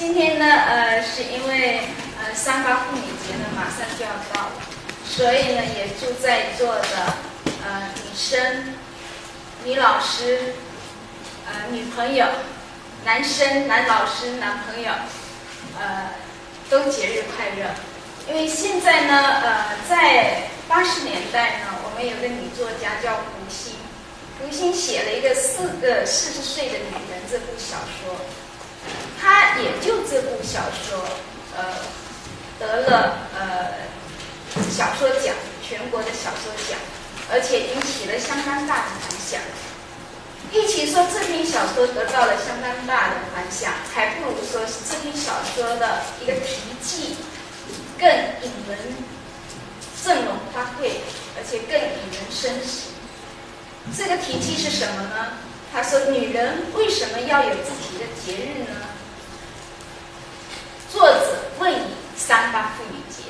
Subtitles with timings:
[0.00, 1.80] 今天呢，呃，是因为
[2.18, 4.52] 呃三八妇女节呢马上就要到了，
[5.04, 7.14] 所以呢，也祝在座的
[7.62, 8.74] 呃女生、
[9.62, 10.54] 女老师、
[11.44, 12.24] 呃女朋友、
[13.04, 14.90] 男生、男老师、男朋友，
[15.78, 16.08] 呃，
[16.70, 17.68] 都节日快乐。
[18.26, 23.74] 因为现在呢，呃，在八十年代呢，我们有个女作家叫胡心，
[24.40, 28.16] 胡心写了一个《四个四十岁的女人》这部小说。
[29.20, 30.98] 他也就这部小说，
[31.54, 31.76] 呃，
[32.58, 33.68] 得了呃
[34.70, 36.78] 小说奖，全国的小说奖，
[37.30, 39.38] 而且引起了相当大的反响。
[40.52, 47.16] 与其说这篇小说得到了相当大的反响，还不如说是这篇小说的一个题记
[47.98, 48.78] 更引人
[50.02, 50.90] 振聋发聩，
[51.36, 52.88] 而且更引人深思。
[53.96, 55.32] 这个题记是什么呢？
[55.72, 58.76] 他说：“女人为什么要有自己的节日呢？”
[60.92, 61.76] 作者问以
[62.16, 63.22] 三八妇女节，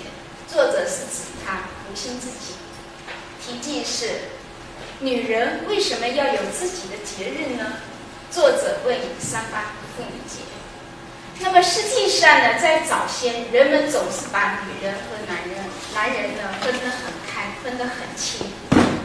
[0.48, 2.54] 作者是指他胡心自己。
[3.44, 4.08] 题记是：
[5.00, 7.74] 女人为什么要有自己的节日呢？
[8.30, 10.40] 作者问以三八妇女节。
[11.40, 15.58] 那么实际上呢，在早先，人们总是把女人和男人、
[15.94, 18.46] 男人呢分得很开，分得很清，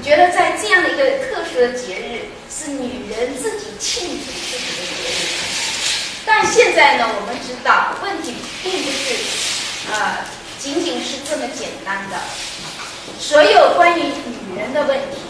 [0.02, 5.75] 觉得在这样的一个特殊的节日，是女人自己庆祝自己的节日。
[6.26, 9.16] 但现在呢，我们知道问题并不是，
[9.92, 10.26] 呃，
[10.60, 12.18] 仅仅是这么简单的。
[13.20, 15.22] 所有关于女人的问题、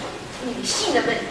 [0.43, 1.25] 女性的问题，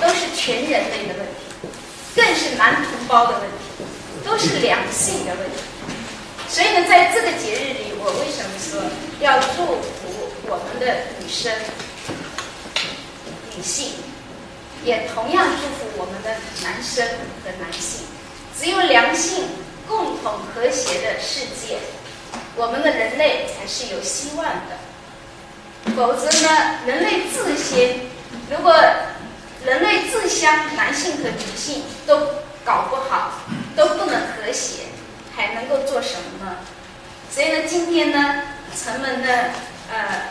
[0.00, 1.68] 都是全人类的问题，
[2.16, 3.84] 更是男同胞的问题，
[4.24, 5.62] 都是两性的问题。
[6.48, 8.82] 所以呢，在这个节日里，我为什么说
[9.20, 11.52] 要祝福我们的女生、
[13.56, 13.92] 女性，
[14.84, 16.30] 也同样祝福我们的
[16.62, 17.06] 男生
[17.42, 18.06] 和男性。
[18.58, 19.48] 只有良性、
[19.88, 21.78] 共同、和谐的世界，
[22.56, 24.78] 我们的人类才是有希望的。
[25.96, 28.00] 否则呢，人类自先，
[28.50, 28.72] 如果
[29.64, 32.16] 人类自相，男性和女性都
[32.64, 33.40] 搞不好，
[33.76, 34.84] 都不能和谐，
[35.34, 36.56] 还能够做什么呢？
[37.30, 38.42] 所以呢，今天呢，
[38.76, 39.28] 承蒙呢，
[39.92, 40.30] 呃，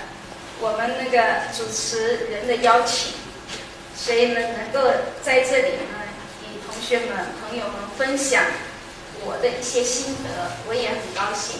[0.59, 3.11] 我们那个主持人的邀请，
[3.95, 4.89] 所以呢，能够
[5.21, 5.71] 在这里。
[6.83, 7.07] 学们、
[7.39, 8.43] 朋友们，分享
[9.23, 11.55] 我的一些心得，我也很高兴。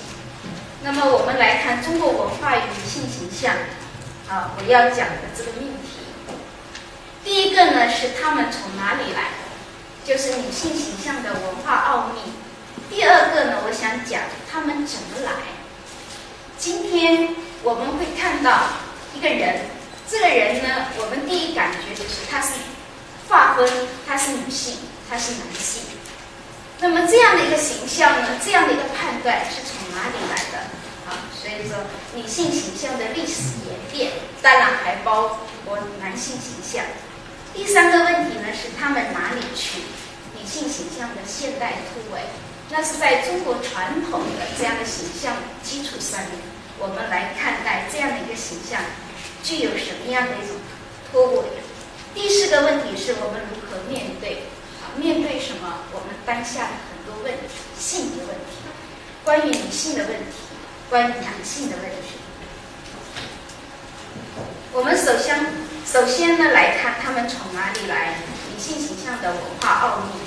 [0.83, 3.55] 那么，我们来看中国文化与女性形象
[4.27, 6.03] 啊，我要讲的这个命题。
[7.23, 9.29] 第一个呢，是他们从哪里来，
[10.03, 12.33] 就是女性形象的文化奥秘。
[12.89, 15.31] 第二个呢，我想讲他们怎么来。
[16.57, 17.33] 今天
[17.63, 18.63] 我们会看到
[19.15, 19.67] 一个人，
[20.05, 22.55] 这个人呢，我们第一感觉就是他是
[23.29, 23.69] 划分，
[24.05, 24.75] 他是女性。
[25.13, 25.83] 他是男性，
[26.79, 30.57] 那么这样的一个形象呢，这样的一个判断是从哪里来的？
[31.05, 31.77] 啊，所以说
[32.15, 36.83] 女性形象的历史演变，当然还包括男性形象。
[37.53, 39.81] 第三个问题呢，是他们哪里去？
[40.33, 42.21] 女性形象的现代突围，
[42.71, 46.31] 那是在中国传统的这样的形象基础上面，
[46.79, 48.81] 我们来看待这样的一个形象
[49.43, 50.57] 具有什么样的一种
[51.11, 51.43] 突围。
[52.15, 54.49] 第四个问题是我们如何面对？
[54.95, 55.85] 面对什么？
[55.91, 58.63] 我们当下的很多问题，性的问题，
[59.23, 60.37] 关于女性的问题，
[60.89, 62.17] 关于男性的问题。
[64.71, 65.45] 我们首先，
[65.85, 68.15] 首先呢来看他们从哪里来，
[68.51, 70.19] 女性形象的文化奥秘。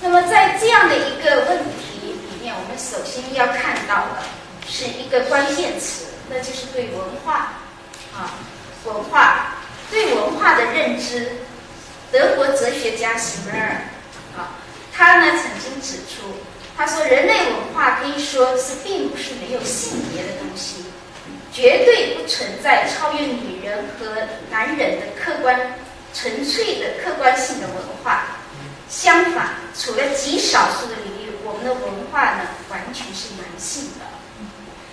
[0.00, 4.22] 那么在这样的一个问题里面，我们首先要看到的
[4.68, 7.60] 是一个关键词，那就是对文化
[8.14, 8.34] 啊，
[8.84, 9.56] 文化
[9.90, 11.32] 对文化的认知。
[12.10, 13.82] 德国哲学家史密尔。
[14.98, 16.34] 他呢曾经指出，
[16.76, 20.86] 他说人类文化可以说是并不是没有性别的东西，
[21.52, 25.78] 绝对不存在超越女人和男人的客观、
[26.12, 28.38] 纯粹的客观性的文化。
[28.90, 34.04] 相反，除了极少数的领域，我们的文化呢完全是男性的。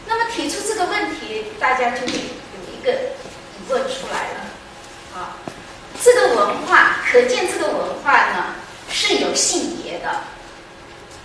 [0.06, 5.20] 那么提出这个问题，大家就会有一个疑问出来了。
[5.20, 5.38] 啊，
[6.04, 8.54] 这个文化，可见这个文化呢？
[8.88, 10.12] 是有性别的，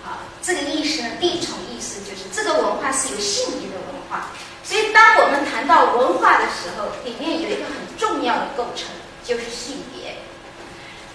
[0.02, 4.30] 啊，这个意思呢，第一重意思就是这个文化是有性别的文化。
[4.64, 8.86] 所以，当我们谈到文化的时候，里面有一个很重要的构成，
[9.24, 10.16] 就是性别。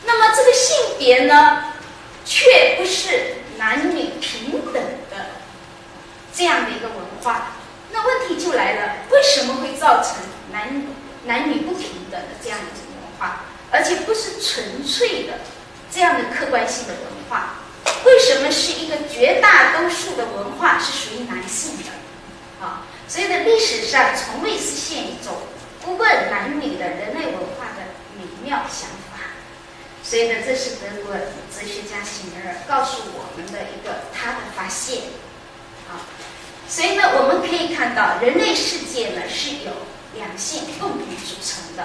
[0.06, 1.64] 那么，这个性别呢，
[2.26, 4.74] 却不是男女平等
[5.10, 5.28] 的
[6.34, 7.54] 这样的一个文化。
[7.92, 10.16] 那问题就来了，为什么会造成
[10.52, 10.84] 男
[11.26, 15.40] 男女不平等的这样一种文化，而且不是纯粹的？
[15.96, 17.56] 这样的客观性的文化，
[18.04, 22.66] 为什么是一个绝大多数的文化是属于男性的？
[22.66, 25.34] 啊，所以呢，历史上从未实现一种
[25.82, 29.24] 不问男女的人类文化的美妙想法。
[30.04, 34.98] 所以呢，这是德国哲学家辛德尔告诉我们的一个他的发现。
[35.88, 36.04] 啊，
[36.68, 39.72] 所以呢，我们可以看到，人类世界呢是由
[40.14, 41.84] 两性共同组成的。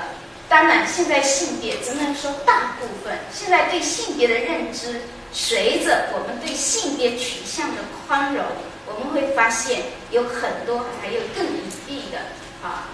[0.50, 3.16] 当然，现在性别只能说大部分。
[3.32, 5.00] 现在对性别的认知，
[5.32, 7.76] 随着我们对性别取向的
[8.08, 8.44] 宽容，
[8.84, 9.80] 我们会发现
[10.10, 12.18] 有很多还有更隐蔽的
[12.64, 12.88] 啊，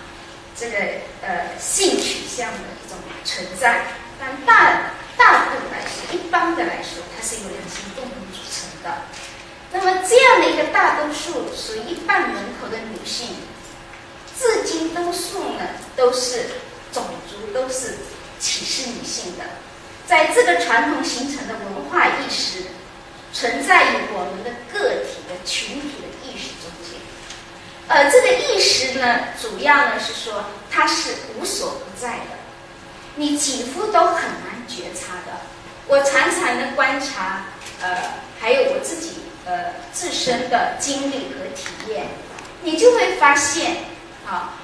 [0.54, 0.76] 这个
[1.22, 3.86] 呃性取向的一种存在。
[4.20, 8.98] 但大大部分来说，一般的来说，它是由两性共同组成的。
[9.72, 13.28] 那么这样的一个大多数，属于一半人口的女性，
[14.38, 15.64] 至今多数呢
[15.96, 16.44] 都是。
[16.96, 17.98] 种族都是
[18.40, 19.44] 歧视女性的，
[20.06, 22.62] 在这个传统形成的文化意识
[23.34, 26.98] 存在于我们的个体的群体的意识中间，
[27.88, 32.38] 呃，这个意识呢，主要呢是说它是无所不在的，
[33.16, 35.42] 你几乎都很难觉察的。
[35.87, 37.44] 我常常的观察，
[37.82, 42.06] 呃，还有我自己呃自身的经历和体验，
[42.62, 43.84] 你就会发现，
[44.26, 44.54] 啊，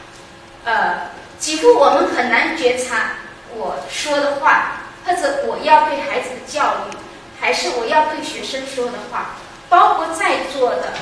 [0.65, 1.21] 呃。
[1.43, 3.15] 几乎我们很难觉察
[3.57, 6.95] 我说的话，或者我要对孩子的教育，
[7.41, 9.35] 还是我要对学生说的话，
[9.69, 10.93] 包括在座的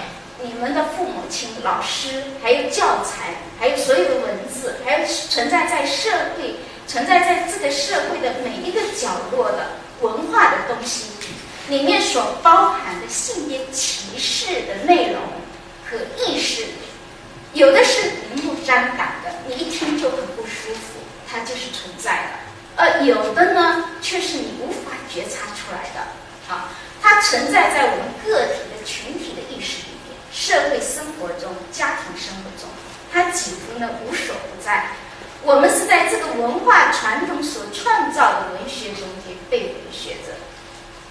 [0.42, 6.54] 你们的父母亲、老师，还有教材，还有所有的文字，还有存在在社会、
[6.86, 11.10] 存在在这个社会的每一个角落的文化的东西，
[11.68, 15.20] 里面所包含的性别歧视的内容
[15.84, 16.64] 和意识。
[17.52, 20.18] 有的是明目张胆的，你一听就很，
[21.40, 22.28] 它就是存在的；
[22.76, 26.52] 而有的呢，却是你无法觉察出来的。
[26.52, 26.68] 啊，
[27.00, 32.68] 它存在在我们个体的群体的意识里面，社会生活中、家庭生活中，
[33.10, 34.88] 它几乎呢无所不在。
[35.42, 40.36] 我们是在这个文化传统所创造的文学中间被文学着。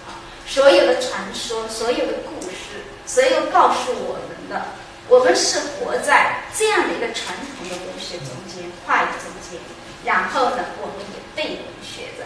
[0.06, 4.78] 啊，所有的传说、所有的故事、所有告诉我们的。
[5.08, 9.58] 我们是活在这样的一个传统的文学中间、话语中间，
[10.04, 12.24] 然后呢，我们也被文学着，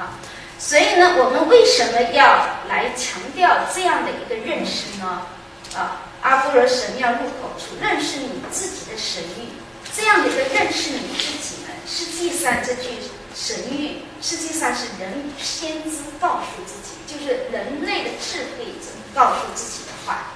[0.00, 0.20] 啊，
[0.58, 5.26] 所以呢，我们为什么要来强调这样的一个认识呢？
[5.74, 9.48] 啊，阿波罗神庙入口处认识你自己的神域，
[9.96, 12.90] 这样的一个认识你自己呢，实际上这句
[13.34, 20.32] 神谕实际上是人先知告诉自己，就是人类的智慧者告诉自己的话，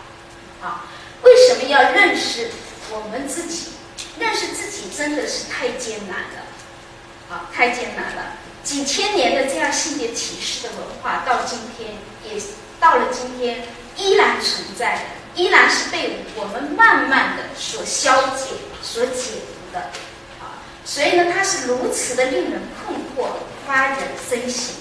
[0.63, 0.87] 啊。
[1.23, 2.51] 为什么要认识
[2.91, 3.69] 我们自己？
[4.19, 6.47] 认识自己真的是太艰难了，
[7.31, 8.37] 啊，太艰难了！
[8.63, 11.91] 几千年的这样性别歧视的文化，到今天
[12.25, 12.41] 也
[12.81, 13.63] 到了今天
[13.97, 18.47] 依然存在，依然是被我们慢慢的所消解、
[18.83, 19.81] 所解读的，
[20.41, 23.33] 啊，所以呢，它是如此的令人困惑、
[23.67, 23.99] 发人
[24.29, 24.75] 深省。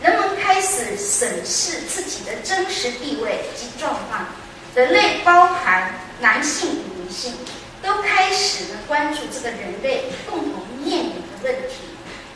[0.00, 4.26] 人们开始审视自己的真实地位及状况。
[4.74, 7.32] 人类包含男性与女性，
[7.82, 11.76] 都开始呢关注这个人类共同面临的问题，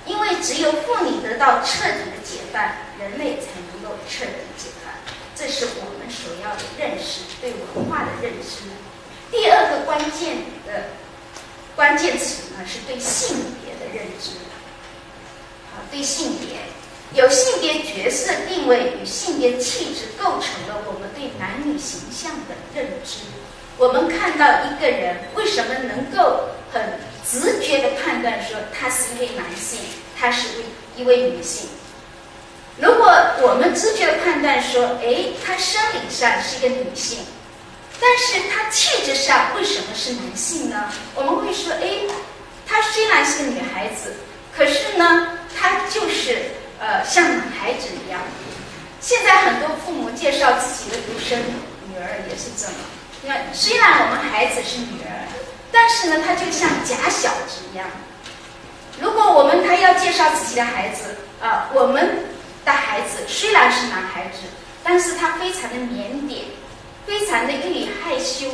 [0.07, 2.63] 因为只有妇女得到彻底的解放，
[2.99, 4.93] 人类才能够彻底解放。
[5.37, 8.67] 这是我们所要的认识，对文化的认知。
[9.31, 10.85] 第二个关键的
[11.77, 14.31] 关键词呢，是对性别的认知。
[15.73, 16.59] 好，对性别。
[17.15, 23.21] 有性别角色定位与性别气质构成了我们对男女形象的认知。
[23.79, 26.83] 我们看到一个人为什么能够很
[27.31, 29.81] 直觉的判断说他是一位男性，
[30.19, 30.49] 他是
[30.97, 31.69] 一位女性。
[32.79, 33.07] 如果
[33.43, 37.19] 我们直觉的判断说，哎，他生理上是一个女性，
[38.01, 40.93] 但是他气质上为什么是男性呢？
[41.15, 42.01] 我们会说，哎，
[42.67, 44.15] 他虽然是女孩子，
[44.57, 46.39] 可是呢，他就是。
[46.81, 48.21] 呃，像男孩子一样。
[49.01, 51.37] 现在很多父母介绍自己的独生
[51.91, 52.75] 女儿也是这么。
[53.27, 55.18] 那，虽然我们孩子是女儿，
[55.71, 57.87] 但是呢，他就像假小子一样。
[59.01, 62.25] 如果我们他要介绍自己的孩子，啊，我们
[62.65, 64.41] 的孩子虽然是男孩子，
[64.83, 66.43] 但是他非常的腼腆，
[67.07, 68.49] 非常的欲害羞，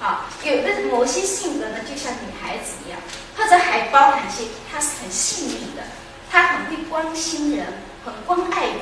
[0.00, 2.98] 啊，有的某些性格呢，就像女孩子一样，
[3.36, 5.82] 或者还包含些他是很细腻的。
[6.30, 7.64] 他很会关心人，
[8.04, 8.80] 很关爱人，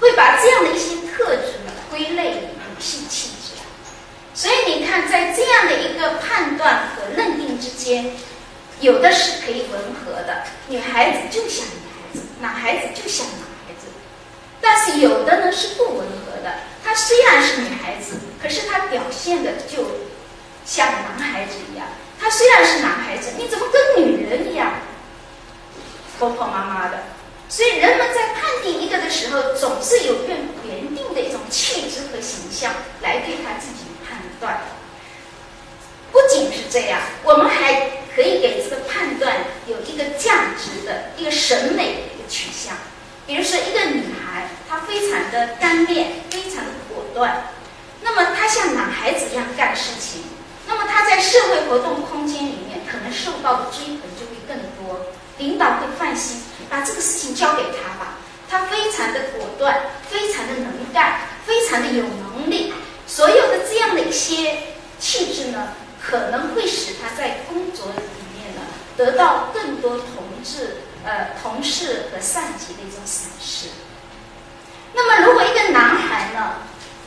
[0.00, 3.37] 会把这样的一些特质呢归类于女性气质。
[4.38, 8.12] 所以你看，在这样的一个判断和认定之间，
[8.78, 13.88] 有的是可以吻合的，女孩子就像女孩子，男孩子就像男孩子。
[14.60, 16.54] 但是有的呢是不吻合的，
[16.84, 19.84] 她虽然是女孩子，可是她表现的就
[20.64, 21.88] 像男孩子一样。
[22.20, 24.70] 她虽然是男孩子，你怎么跟女人一样
[26.16, 27.02] 婆婆妈妈的？
[27.48, 30.28] 所以人们在判定一个的时候，总是有更
[30.64, 33.87] 原定的一种气质和形象来对他自己
[34.40, 34.58] 断。
[36.10, 42.74] 不仅是这样，我们还可以给这个判断有一个价值的一个审美的一个取向。
[43.26, 47.52] 比如说，一个女孩，她非常的干练，非常的果断，
[48.00, 50.22] 那么她像男孩子一样干事情，
[50.66, 56.40] 那么她在社会活动空间里面可能受到的追捧就会更多，领导会放心
[56.70, 58.16] 把这个事情交给她吧。
[58.48, 59.78] 她非常的果断，
[60.08, 62.72] 非常的能干，非常的有能力，
[63.08, 64.58] 所有的这样的一些
[65.00, 65.70] 气质呢。
[66.00, 68.62] 可能会使他在工作里面呢
[68.96, 73.66] 得到更多同志、呃同事和上级的一种赏识。
[74.94, 76.54] 那么，如果一个男孩呢，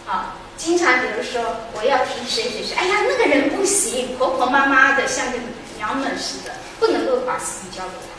[0.06, 5.40] 啊，经常比如说我要提谁谁谁，哎呀，那个人不行，婆婆妈妈的，像个
[5.78, 8.12] 娘们似的，不能够把事情交给他。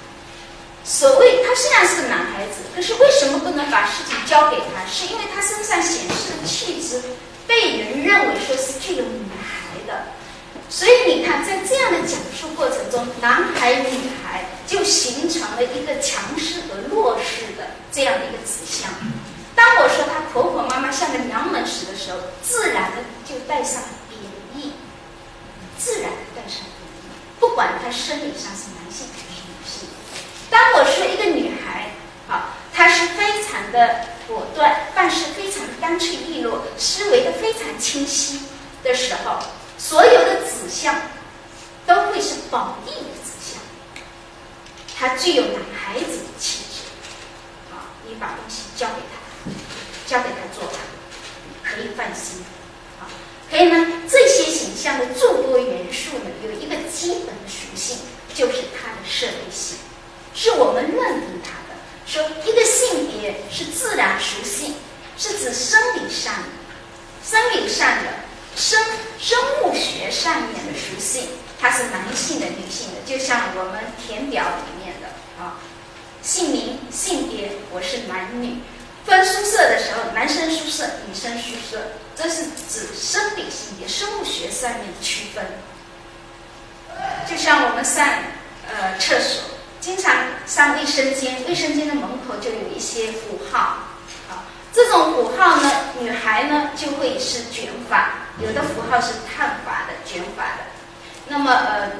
[0.83, 4.85] 所谓他虽然是个男孩子，可是为什么不能把事情交给他？
[4.91, 7.01] 是因为他身上显示的气质
[7.53, 10.05] 被人认为说是具有女孩的。
[10.71, 18.91] 所以你看，在这样的讲述过程中，男孩女孩就形成了一个强势和弱势的这样的一个指向。
[19.55, 24.19] 当我说她婆婆妈妈像个娘们似的时候，自然的就带上贬
[24.57, 24.73] 义，
[25.79, 27.13] 自然的带上贬义。
[27.39, 29.89] 不管她生理上是男性还是女性。
[30.49, 31.52] 当我说一个女
[32.83, 38.41] 他，是非常的果断，办事非常的干脆利落，思维的非常清晰
[38.83, 39.39] 的时候。
[39.79, 41.01] 所有的指向
[41.87, 43.63] 都会是褒义的指向，
[44.99, 49.51] 他具有男孩子的气质，啊，你把东西交给他，
[50.05, 50.79] 交给他做吧，
[51.63, 52.45] 可以放心，
[52.99, 53.07] 啊，
[53.49, 54.03] 可以呢。
[54.09, 57.99] 这些形象的诸多元素呢，有一个基本的属性，
[58.35, 59.79] 就是它的社会性，
[60.35, 61.62] 是我们认定它的。
[62.07, 64.75] 说一个性别是自然属性，
[65.17, 66.49] 是指生理上的，
[67.25, 68.23] 生理上的。
[68.55, 68.79] 生
[69.19, 71.27] 生物学上面的属性，
[71.59, 75.09] 它是男性的、女性的，就像我们填表里面的
[75.43, 75.57] 啊，
[76.21, 78.59] 姓名、性别，我是男女。
[79.07, 85.43] 分宿舍的时候，男生宿舍、女生宿舍，这是指生理性别、生物学上面的区分。
[87.27, 88.07] 就像我们上
[88.69, 89.43] 呃厕所，
[89.83, 90.15] 经常
[90.47, 93.79] 上卫生间，卫生间的门口就有一些符号。
[94.73, 95.71] 这种符号呢，
[96.01, 100.63] 女孩呢就会是卷发，有的符号是烫发的、卷发的。
[101.27, 101.91] 那么呃，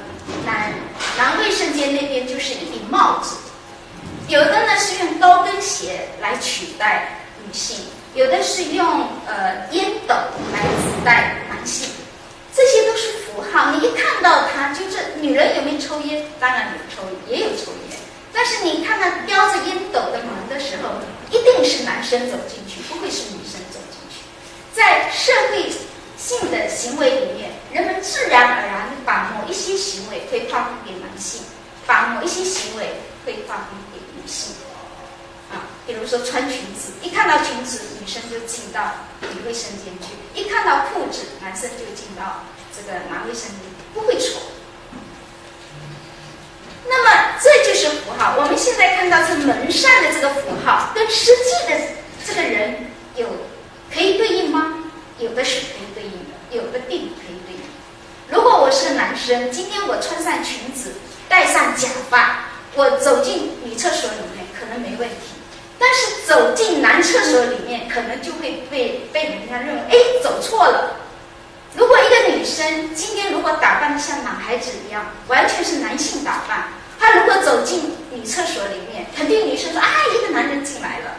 [0.45, 0.71] 男
[1.17, 3.35] 男卫生间那边就是一顶帽子，
[4.29, 7.85] 有的呢是用高跟鞋来取代女性，
[8.15, 10.15] 有的是用呃烟斗
[10.53, 11.89] 来取代男性，
[12.55, 13.11] 这些都是
[13.51, 13.71] 好。
[13.71, 16.25] 你一看到他，就是女人有没有抽烟？
[16.39, 17.97] 当然有抽，也有抽烟。
[18.31, 20.89] 但是你看到叼着烟斗的门的时候，
[21.29, 24.25] 一定是男生走进去，不会是女生走进去。
[24.73, 25.71] 在社会
[26.17, 31.41] 性的行为里面，人们自然而然把某一些行为会划分给男性，
[31.85, 32.95] 把某一些行为
[33.25, 34.55] 会划分给女性。
[35.51, 38.81] 啊，比如说穿裙子，一看到裙子，女生就进到
[39.21, 42.43] 女卫生间去；一看到裤子，男生就进到
[42.75, 43.59] 这个男卫生间，
[43.93, 44.41] 不会错。
[46.87, 48.35] 那么这就是符号。
[48.37, 51.79] 我们现在看到这门上的这个符号，跟实际的
[52.25, 53.27] 这个人有
[53.93, 54.83] 可以对应吗？
[55.19, 57.61] 有的是可以对应的，有的并不可以对应。
[58.27, 60.93] 如果我是男生，今天我穿上裙子，
[61.29, 65.32] 戴上假发，我走进女厕所里面可能没问题，
[65.85, 70.95] 但是走进男厕所里面，可能就会被被人家认为，哎，走错了。
[71.75, 81.17] 如果一个女生今天如果打扮的像男孩子一样，完全是男性打扮，她如果走进女厕所里面，肯定女生说啊，一个男人进来了，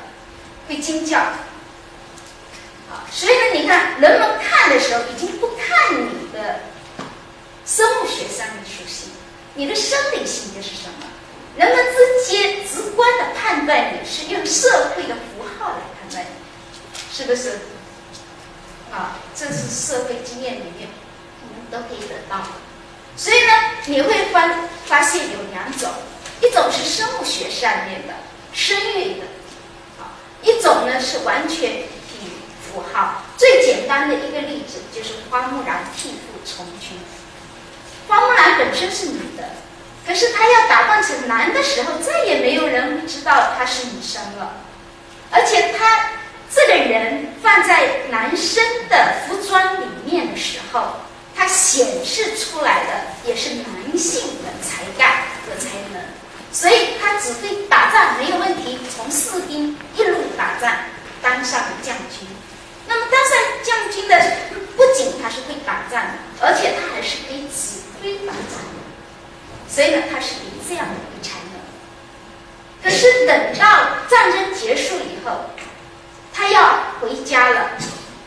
[0.66, 1.18] 会惊叫。
[1.18, 6.60] 啊，所以呢，你看人们看的时候，已经不看你的
[7.66, 9.10] 生物学上的属性，
[9.52, 11.04] 你的生理性别是什么？
[11.56, 16.28] 人们直接直观的判断你是用社会的符号来判断你，
[17.12, 17.58] 是不是？
[18.92, 20.88] 啊，这是社会经验里面
[21.42, 22.48] 我们都可以得到的。
[23.16, 23.52] 所以呢，
[23.86, 24.48] 你会发
[24.84, 25.90] 发现有两种，
[26.40, 28.14] 一种是生物学上面的
[28.52, 29.26] 生育的，
[30.00, 31.86] 啊，一种呢是完全以
[32.62, 33.22] 符号。
[33.36, 36.98] 最简单的一个例子就是花木兰替父从军。
[38.08, 39.50] 花木兰本身是女的，
[40.06, 44.52] 可是他要打扮成男的时候，再也没有人知道他是女生了，
[45.30, 46.06] 而且他。
[46.54, 51.00] 这个人放在男生的服装里面的时候，
[51.34, 52.90] 他显示出来的
[53.28, 56.00] 也是男性的才干和才能，
[56.52, 60.76] 所以他只会打仗没有问题，从士兵一路打仗，
[61.20, 62.28] 当上了将军。
[62.86, 64.36] 那么当上将军的，
[64.76, 66.00] 不仅他是会打仗，
[66.40, 68.83] 而且他还是可以指挥打仗的。
[69.74, 71.58] 所以呢，他是有这样的一个才能。
[72.80, 75.50] 可是等到战争结束以后，
[76.32, 77.70] 他要回家了，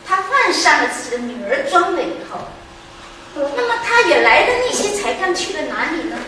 [0.06, 2.40] 他换上了自己的女儿装了以后，
[3.34, 6.18] 那么他原来的那些才干去了哪里呢？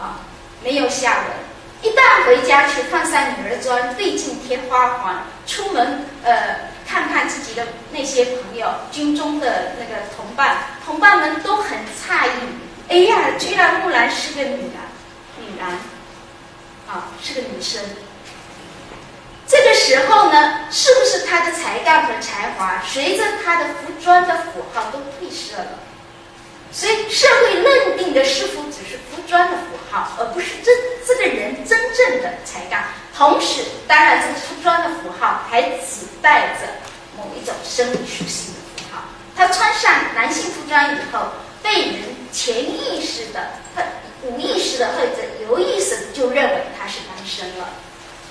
[0.00, 0.18] 啊，
[0.64, 1.26] 没有下文。
[1.82, 11.61] 一旦回家去换上女儿装，费尽天花环，出门呃看看自己的那些朋友，军中的那个同伴，同伴们都。
[13.38, 14.78] 居然木兰是个女的，
[15.38, 15.66] 女人，
[16.88, 17.80] 啊，是个女生。
[19.46, 25.78] 这个时候呢，是不是她的才干和才华，随着她的服装的符号都褪色了？
[26.70, 30.74] 所以社会认定的是否只是服装的符号，而不是真
[31.06, 32.84] 这个人真正的才干。
[33.14, 36.66] 同时，当然这个服装的符号还指代着
[37.14, 39.02] 某一种生理属性的符号。
[39.36, 41.26] 他穿上男性服装以后，
[41.62, 43.50] 被人潜意识的、
[44.22, 47.64] 无意识的或者有意识的就认为他是单身了。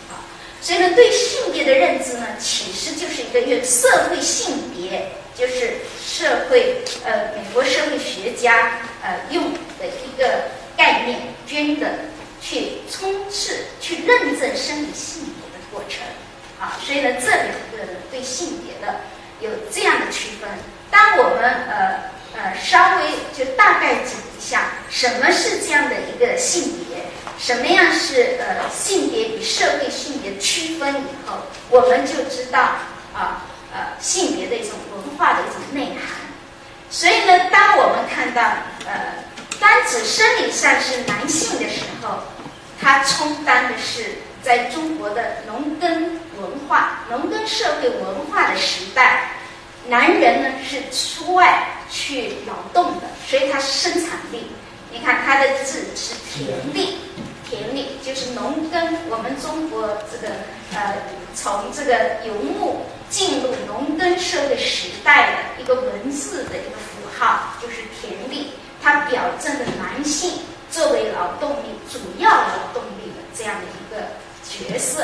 [0.10, 0.26] 啊，
[0.62, 5.12] 所以呢，对性别的认知呢，其实就是一个用社会性别。
[5.34, 5.72] 就是
[6.06, 10.44] 社会，呃，美国社会学家呃用的一个
[10.78, 11.90] 概念，均等
[12.42, 16.04] 去充斥、去认证生理性别的过程，
[16.60, 19.00] 啊，所以呢，这两个对性别的
[19.40, 20.50] 有这样的区分。
[20.92, 23.04] 当我们呃呃稍微
[23.38, 27.06] 就大概讲一下什么是这样的一个性别，
[27.38, 31.38] 什么样是呃性别与社会性别区分以后，
[31.70, 32.60] 我们就知道
[33.14, 33.46] 啊。
[33.74, 36.20] 呃，性别的一种文化的一种内涵，
[36.90, 38.42] 所以呢，当我们看到
[38.86, 39.24] 呃，
[39.62, 42.20] 单指生理上是男性的时候，
[42.82, 49.38] 他充当的是在中国的农耕文化、农耕社会文化的时代，
[49.88, 54.48] 男人呢是出外去劳动的，所以他是生产力。
[54.92, 56.98] 你看他的字是田力，
[57.50, 58.98] 田力就是农耕。
[59.10, 60.34] 我们中国这个
[60.74, 60.96] 呃，
[61.34, 62.86] 从这个游牧。
[63.12, 70.32] 进入农耕社会时代的一个文字的一个符号，就是田力，它表证的男性
[70.72, 74.08] 作为劳动力主要劳动力的这样的一个
[74.48, 75.04] 角色。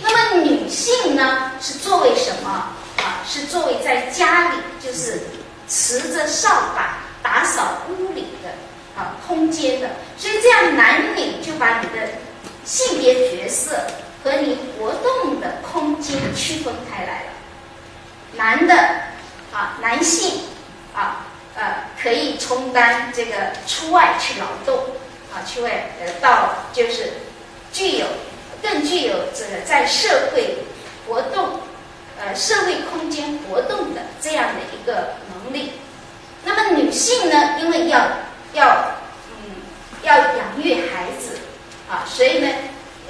[0.00, 2.68] 那么女性呢，是作为什么
[3.00, 3.24] 啊？
[3.26, 5.20] 是作为在家里就是
[5.68, 8.50] 持着扫把打扫屋里的
[9.00, 9.90] 啊空间的。
[10.16, 12.08] 所以这样男女就把你的
[12.64, 13.86] 性别角色
[14.22, 17.30] 和你活动的空间区分开来了。
[18.36, 18.74] 男的，
[19.52, 20.42] 啊，男性，
[20.94, 24.84] 啊，呃，可以充当这个出外去劳动，
[25.32, 27.12] 啊，去外呃到就是
[27.72, 28.06] 具有
[28.62, 30.58] 更具有这个在社会
[31.08, 31.60] 活动，
[32.20, 35.72] 呃，社会空间活动的这样的一个能力。
[36.44, 37.98] 那么女性呢，因为要
[38.52, 38.98] 要
[39.42, 39.56] 嗯
[40.02, 41.38] 要养育孩子，
[41.88, 42.48] 啊，所以呢，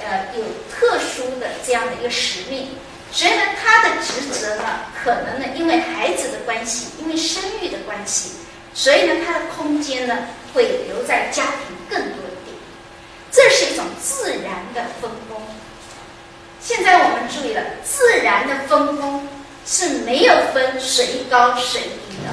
[0.01, 2.69] 呃，有特殊的这样的一个使命。
[3.13, 4.63] 所以呢，她的职责呢，
[5.03, 8.31] 可能呢，因为孩子的关系，因为生育的关系，
[8.73, 10.17] 所以呢，她的空间呢，
[10.55, 12.57] 会留在家庭更多一点。
[13.33, 15.43] 这是一种自然的分工。
[16.61, 19.27] 现在我们注意了，自然的分工
[19.67, 22.31] 是没有分谁高谁低的。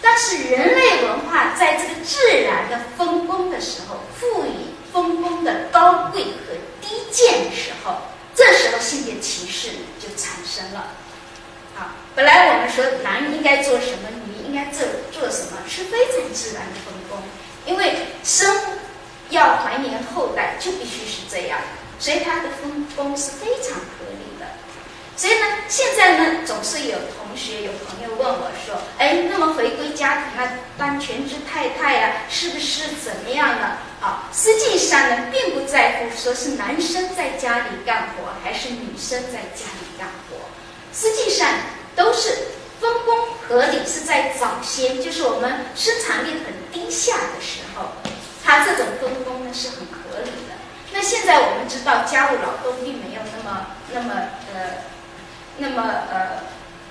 [0.00, 7.96] 但是人类文化在这个自然的分工的时候，赋予分工的高贵和低贱的时候。
[8.34, 9.68] 这时候性别歧视
[10.00, 10.86] 就产生了，
[11.76, 17.18] 啊，本来我们说男应该做什么，女应该做做什么，是非常自然的分工，
[17.66, 18.56] 因为生
[19.28, 21.58] 要繁衍后代就必须是这样，
[22.02, 24.46] 所以它的分工是非常合理的。
[25.16, 40.38] 所以呢，现在呢，总是有同学、有朋友问我说：“哎，那么回归家庭啊，当全职太太啊，是不是怎么样呢？”啊，实际上呢，并不在乎说是男生在家里干活还是女生在家里干活，
[40.92, 41.48] 实际上
[41.94, 42.30] 都是
[42.80, 47.92] 分工合理，是在早先，就是我们生产力很低下的时候，
[48.42, 50.51] 它这种分工呢是很合理的。
[50.92, 54.14] 那现在我们知道，家务劳动并没有那么那么
[54.54, 54.92] 呃。
[55.58, 56.40] 那么呃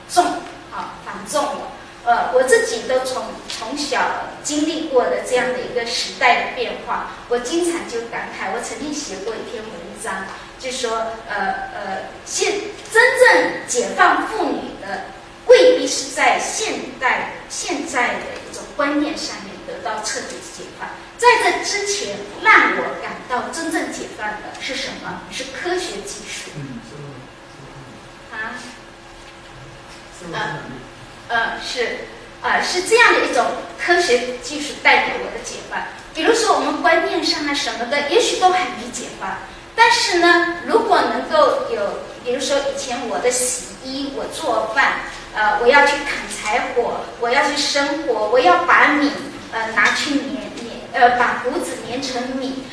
[0.08, 0.24] 重
[0.72, 1.72] 啊繁重了，
[2.06, 4.00] 呃我自己都从从小
[4.44, 10.28] 经历过的这样的一个时代的变化，我经常就感慨，我曾经写过一篇文章，
[10.60, 11.36] 就说呃
[11.74, 12.52] 呃，现
[12.94, 15.06] 真正解放妇女的，
[15.48, 20.88] 未必是在现代现在的一种观念上面得到彻底的解放。
[21.22, 25.22] 在这之前，让我感到真正解放的是什么？
[25.30, 26.50] 是科学技术。
[28.34, 28.58] 啊？
[30.34, 30.40] 呃
[31.30, 32.08] 呃是
[32.42, 33.46] 呃是这样的一种
[33.78, 35.80] 科学技术带给我的解放。
[36.16, 39.38] 比如说我们观念上啊什么的，也许都还没解放。
[39.76, 45.02] 但是呢，如果能够有，比如说以前我的洗衣、我做饭，
[45.36, 49.12] 呃，我要去砍柴火，我要去生火，我要把米
[49.52, 50.41] 呃拿去碾。
[50.94, 52.64] 呃，把谷子碾成米，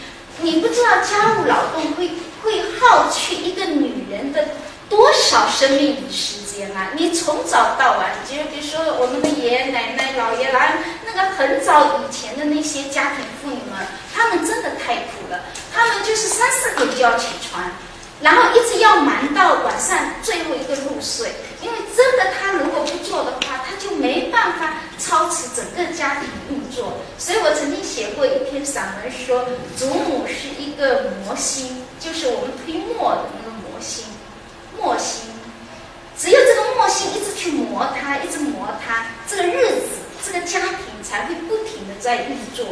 [0.41, 2.11] 你不知道家务劳动会
[2.43, 4.49] 会耗去一个女人的
[4.89, 6.91] 多少生命与时间啊！
[6.97, 10.61] 你从早到晚，就比如说我们的爷爷奶奶、姥爷姥
[11.07, 15.41] 那个很早以前的那些家庭妇女们，她们真的太苦了，
[15.73, 17.63] 她们就是三四点就要起床。
[18.21, 21.31] 然后一直要忙到晚上最后一个入睡，
[21.63, 26.95] 因为真的他如果不做的话，他就没办法操持整个家庭运作。
[27.17, 29.45] 所以我曾经写过一篇散文，说
[29.77, 34.05] 祖母是一个磨心，就是我们推磨的那个磨心，
[34.77, 35.31] 磨心。
[36.19, 42.67] 只有这个磨心一直去磨它，一直磨它，这个日子，这个家庭才会不停的在运作。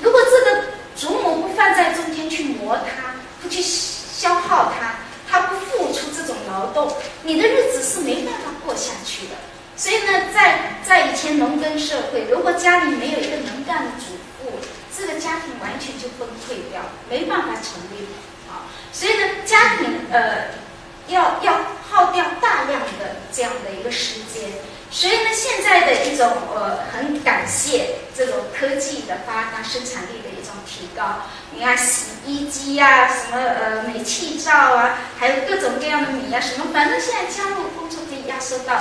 [0.00, 0.62] 如果这个
[0.96, 3.97] 祖母不放在中间去磨它，不去洗。
[4.18, 4.96] 消耗他，
[5.30, 9.34] 他不付出这种劳动，你的日子是没办法过下去的。
[9.76, 14.58] 所以呢，在在以前农耕社会，如果家里没有一个能干的主妇，
[14.96, 18.08] 这个家庭完全就崩溃掉，没办法成立
[18.50, 18.66] 啊。
[18.92, 20.48] 所以呢，家庭呃
[21.06, 24.50] 要要耗掉大量的这样的一个时间。
[24.90, 30.28] 所以呢，现在的一种呃，很感谢这种科技的发达，生产力的
[30.68, 31.02] 提高。
[31.52, 38.74] 你看洗衣机呀，什么呃煤气灶啊，还有各种各样的米啊，什么，反正现在家务工作可以压缩到，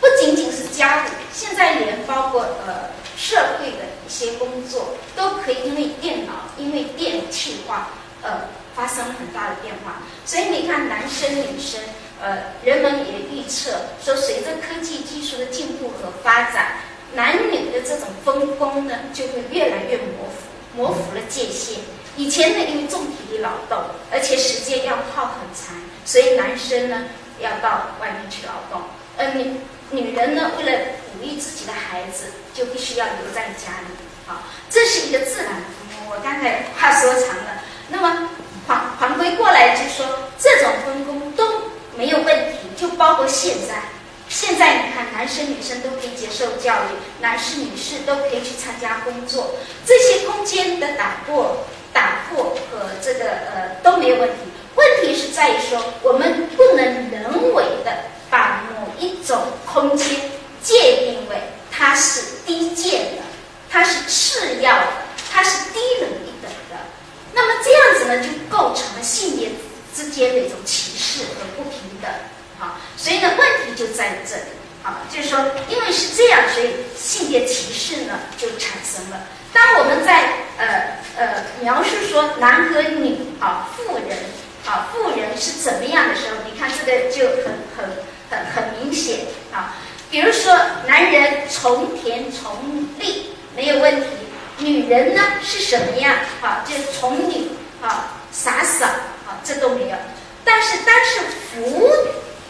[0.00, 7.90] 不仅仅是家务，现在连包括呃社会的一些工作，都可以因为电脑，因为电气化，
[8.22, 10.02] 呃，发生很大的变化。
[10.26, 11.80] 所以你看，男生女生。
[12.20, 13.70] 呃，人们也预测
[14.04, 16.78] 说，随着科技技术的进步和发展，
[17.14, 20.32] 男女的这种分工呢，就会越来越模糊，
[20.78, 21.80] 模糊了界限。
[22.16, 23.76] 以前呢，因为重体力劳动，
[24.12, 27.06] 而且时间要耗很长，所以男生呢
[27.40, 28.80] 要到外面去劳动，
[29.18, 29.56] 而女
[29.90, 33.94] 女人呢，为了鼓励自己的孩子，就必须要留在家里。
[34.24, 36.14] 好，这是一个自然分工。
[36.14, 38.30] 我刚才话说长了，那么
[38.68, 40.06] 还还归过来，就说
[40.38, 41.44] 这种分工都。
[41.96, 43.74] 没有问题，就包括现在。
[44.28, 49.54] 现在你看，男生女生都可以接受教育，男士女士都可以去参加工作，
[49.86, 54.34] 这些空间的打破、打破和这个呃都没有问题。
[54.76, 60.06] 问题是在于说，我们不能人为的把某一种空间
[60.62, 61.36] 界定为
[61.72, 63.22] 它是低贱的，
[63.70, 64.86] 它是次要的，
[65.32, 66.76] 它是低人一等的。
[67.32, 69.48] 那么这样子呢，就构成了性别。
[69.94, 72.08] 之间的一种歧视和不平等，
[72.58, 74.42] 啊，所以呢，问题就在这里，
[74.82, 79.20] 啊，就是说，因为是这样，所以性别歧视呢就产生了。
[79.52, 84.18] 当我们在呃呃描述说男和女啊，富人
[84.66, 89.20] 啊，富人是怎么样的时候，你看这个就很很很很明显
[89.52, 89.76] 啊。
[90.10, 94.06] 比如说，男人从田从利没有问题，
[94.58, 96.14] 女人呢是什么样？
[96.40, 97.50] 啊，就从女
[97.82, 98.86] 啊，傻傻
[99.26, 99.38] 啊。
[99.44, 99.96] 这都没有，
[100.44, 101.20] 但是但是
[101.52, 101.90] 服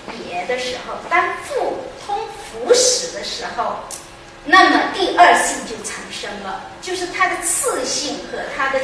[0.09, 3.77] 别的时候，当父通服使的时候，
[4.45, 8.81] 那么第二性就产生了，就是它的次性和它的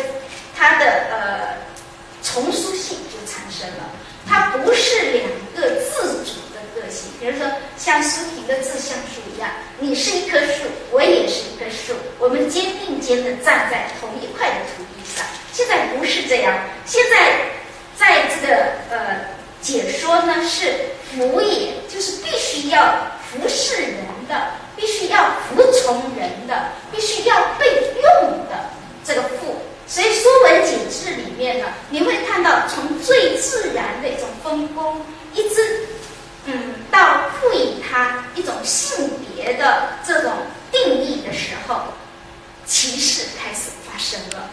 [0.56, 1.56] 它的呃
[2.22, 3.90] 从属性就产生了，
[4.28, 15.24] 它不是两个自主的个性，比如说像苏婷的自相树一样，你是一棵树，我也是一棵树，我们肩并肩的站在同一块的土地上。
[15.52, 17.50] 现在不是这样，现在。
[17.96, 18.56] 在这个
[18.90, 19.20] 呃
[19.64, 20.74] 解说呢，是
[21.10, 22.94] 服也，就是必须要
[23.32, 23.94] 服侍人
[24.28, 27.66] 的，必须要服从人的，必须要被
[28.02, 28.70] 用的
[29.02, 29.56] 这个父。
[29.86, 35.00] 所以《说文解字》里面呢，你会看到从最自然的一种分工，
[35.32, 35.86] 一直
[36.44, 40.32] 嗯到赋予它一种性别的这种
[40.70, 41.84] 定义的时候，
[42.66, 44.50] 歧视开始发生了。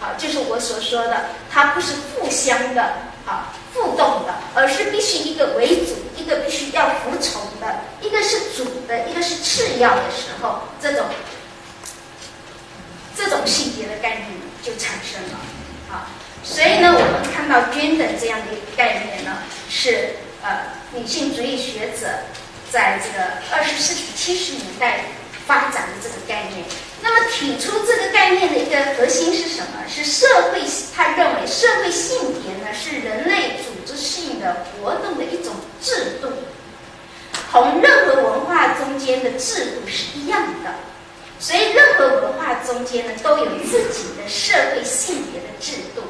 [0.00, 2.94] 啊，就是我所说的，它不是互相的
[3.26, 11.06] 啊，互动的，而是必须一个为主，一个必须要服从的，一个是主的，一个是次要的时候，这种
[13.16, 14.28] 这种性别的概念
[14.62, 15.38] 就产生了
[15.90, 16.10] 啊。
[16.42, 17.44] 所以呢，我们看。
[17.44, 19.36] 到均等这样的一个概念呢，
[19.68, 22.08] 是呃女性主义学者
[22.72, 25.04] 在这个二十世纪七十年代
[25.46, 26.64] 发展的这个概念。
[27.04, 29.84] 那么提出这个概念的一个核心是什么？
[29.86, 30.62] 是社会，
[30.96, 36.28] 他认为社会性别呢是人类组织性的活动的一种制度，
[37.52, 40.70] 同任何文化中间的制度是一样的。
[41.38, 46.00] 所以任何文化中间呢都有自己的社会性别的制度，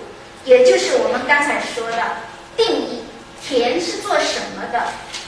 [0.44, 1.96] 也就是我们刚才说的
[2.56, 3.02] 定义：
[3.44, 4.80] 田是做什么的？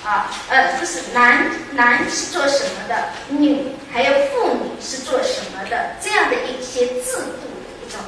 [0.06, 7.98] 啊，呃，就是男男是做什么的，女还有妇女是做什么的，这样的一些制度的一种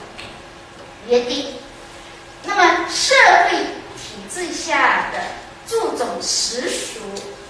[1.08, 1.54] 约定。
[2.44, 3.12] 那么社
[3.50, 3.58] 会
[3.96, 5.18] 体制下的
[5.66, 7.00] 注重实俗，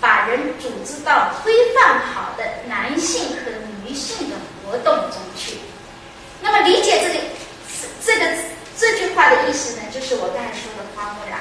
[0.01, 3.53] 把人组织到规范好的男性和
[3.85, 5.59] 女性的活动中去。
[6.41, 7.25] 那么理解这个
[8.03, 8.35] 这个
[8.79, 11.39] 这句话的意思呢，就是我刚才说的花木兰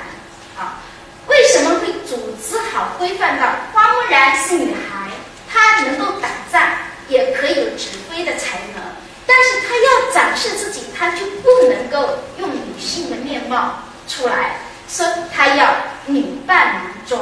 [0.57, 0.81] 啊。
[1.27, 5.09] 为什么会组织好、规范到花木兰是女孩，
[5.51, 6.61] 她能够打仗，
[7.07, 8.81] 也可以有指挥的才能，
[9.25, 17.21] 但是她要展示自己，她就不能够用女性的面貌出来，说她要女扮男装，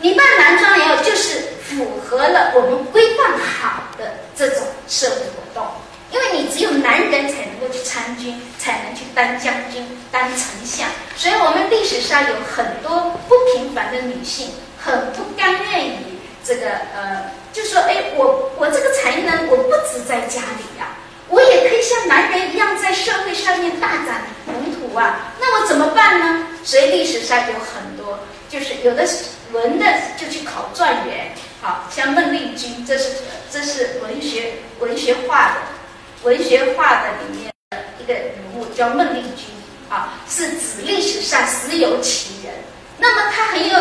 [0.00, 5.66] 女扮男装以后就是符合了我们规范好的这种社会活动。
[6.12, 20.96] 因为你只有男人才能够去参军，才能去当将军、当丞相，所以我们历史上有很多不平凡的女性，很不甘愿于这个呃，就说哎，我我这个才能我不止在家里呀，
[21.28, 26.46] 我也可以像男人一样在社会上面大展宏图啊，那我怎么办呢？
[26.62, 28.18] 所以历史上有很多，
[28.50, 29.08] 就是有的
[29.52, 29.86] 文的
[30.18, 33.14] 就去考状元，好像孟丽君，这是
[33.50, 35.81] 这是文学文学化的。
[36.22, 39.46] 文学化的里面的一个人物叫孟丽君
[39.90, 42.54] 啊，是指历史上实有其人。
[42.98, 43.76] 那么他很有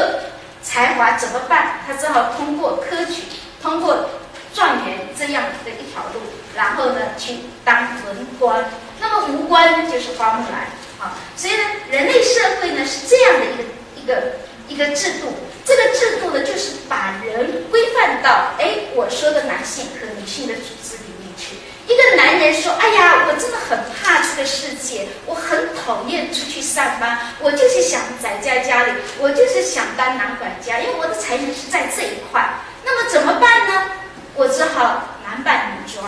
[0.63, 1.81] 才华，怎么办？
[1.85, 3.21] 他只好通过科举，
[3.61, 4.09] 通过
[4.55, 6.19] 状元这样的一条路，
[6.55, 8.65] 然后呢去当文官。
[8.99, 10.61] 那么无官就是花木兰
[10.99, 11.17] 啊。
[11.35, 13.63] 所以呢，人类社会呢是这样的一个
[14.01, 14.33] 一个
[14.67, 15.27] 一个制度。
[15.63, 21.10] 这个制度呢，就是把人规范到哎，我说的男性和女性的组织里。
[21.91, 32.49] 一个男人说：“哎呀，我真的很怕这个世界，我很讨厌出去上班，我就是想宅在家里，我就是想当男管家，因为我的才能是在这一块。
[32.85, 33.91] 那么怎么办呢？
[34.35, 36.07] 我只好男扮女装。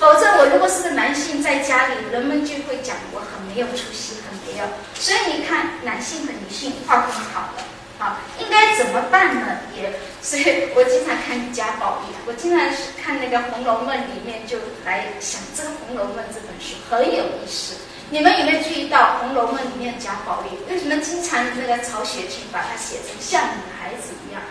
[0.00, 4.66] 否则，我如果是个男性在家里，人们就会讲我很没有出息，很没有。
[4.94, 7.64] 所以你看，男性和女性划分好了。”
[7.98, 9.58] 好，应该怎么办呢？
[9.76, 17.76] 也，所以我经常看贾宝玉，我经常是看那个《红楼梦》里面，就来想这个《红楼梦》这本书很有意思。
[18.10, 24.42] 你们有没有注意到《红楼梦》里面贾宝玉为什么经常那个曹雪芹把他写成像女孩子一样？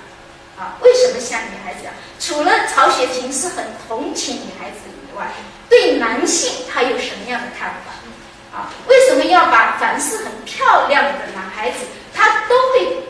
[0.57, 1.93] 啊，为什么像女孩子一样？
[2.19, 5.27] 除了曹雪芹是很同情女孩子以外，
[5.69, 8.57] 对男性他有什么样的看法？
[8.57, 11.79] 啊，为什么要把凡是很漂亮的男孩子，
[12.13, 13.03] 他都会？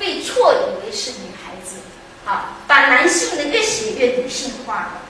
[0.00, 1.76] 被错以为是女孩子，
[2.24, 5.02] 啊，把男性的越写越女性化了。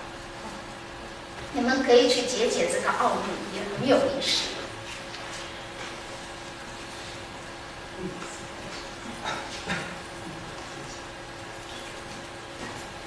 [1.52, 4.48] 你们可以去解解这个奥秘，也很有意思。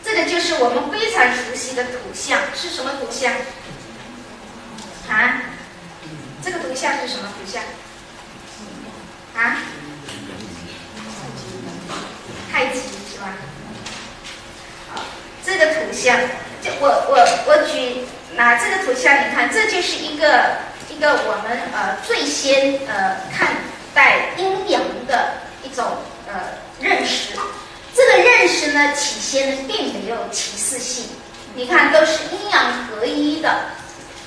[0.05, 3.33] 这个就是我们非常熟悉的图像，是什么图像？
[5.09, 5.41] 啊？
[6.41, 7.61] 这个图像是什么图像？
[9.35, 9.57] 啊？
[12.53, 13.33] 太极是吧？
[14.93, 15.01] 好，
[15.43, 16.15] 这个图像，
[16.61, 23.55] 就我我我举拿这个图像，你看，这就是一个一个我们呃最先呃看
[23.95, 25.83] 待阴阳的一种
[26.27, 26.33] 呃
[26.79, 27.33] 认识。
[27.95, 31.05] 这个认识呢，起先并没有歧视性。
[31.55, 33.65] 你看，都是阴阳合一的，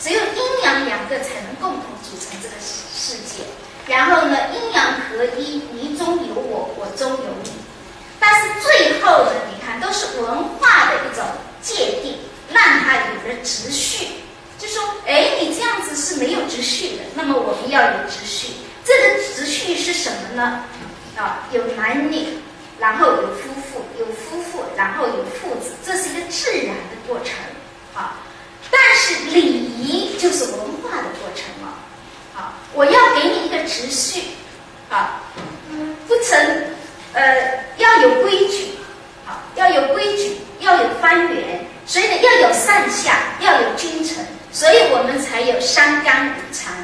[0.01, 3.45] 只有阴阳两个才能共同组成这个世世界。
[3.87, 7.51] 然后呢，阴阳合一，你中有我，我中有你。
[8.29, 11.25] 但是最后呢，你看都是文化的一种
[11.63, 12.19] 界定，
[12.53, 14.09] 让它有了秩序。
[14.59, 18.55] 就说，哎，你这样子是没有秩序的，那么我们要有秩序。
[18.85, 20.65] 这个秩序是什么呢？
[21.17, 22.39] 啊，有男女，
[22.81, 27.35] 然后有夫妇，有夫妇，然后有父子，这是一个自然的过程。
[27.95, 28.19] 啊，
[28.73, 31.79] 但是礼仪就是文化的过程了。
[32.35, 34.23] 啊，我要给你一个秩序。
[34.91, 35.21] 啊，
[36.09, 36.75] 不成。
[37.17, 38.73] 呃，要有规矩，
[39.25, 46.75] 好，要有规矩，要有方圆，所以呢，要有上下，要有君臣，所以我们才有三纲五常，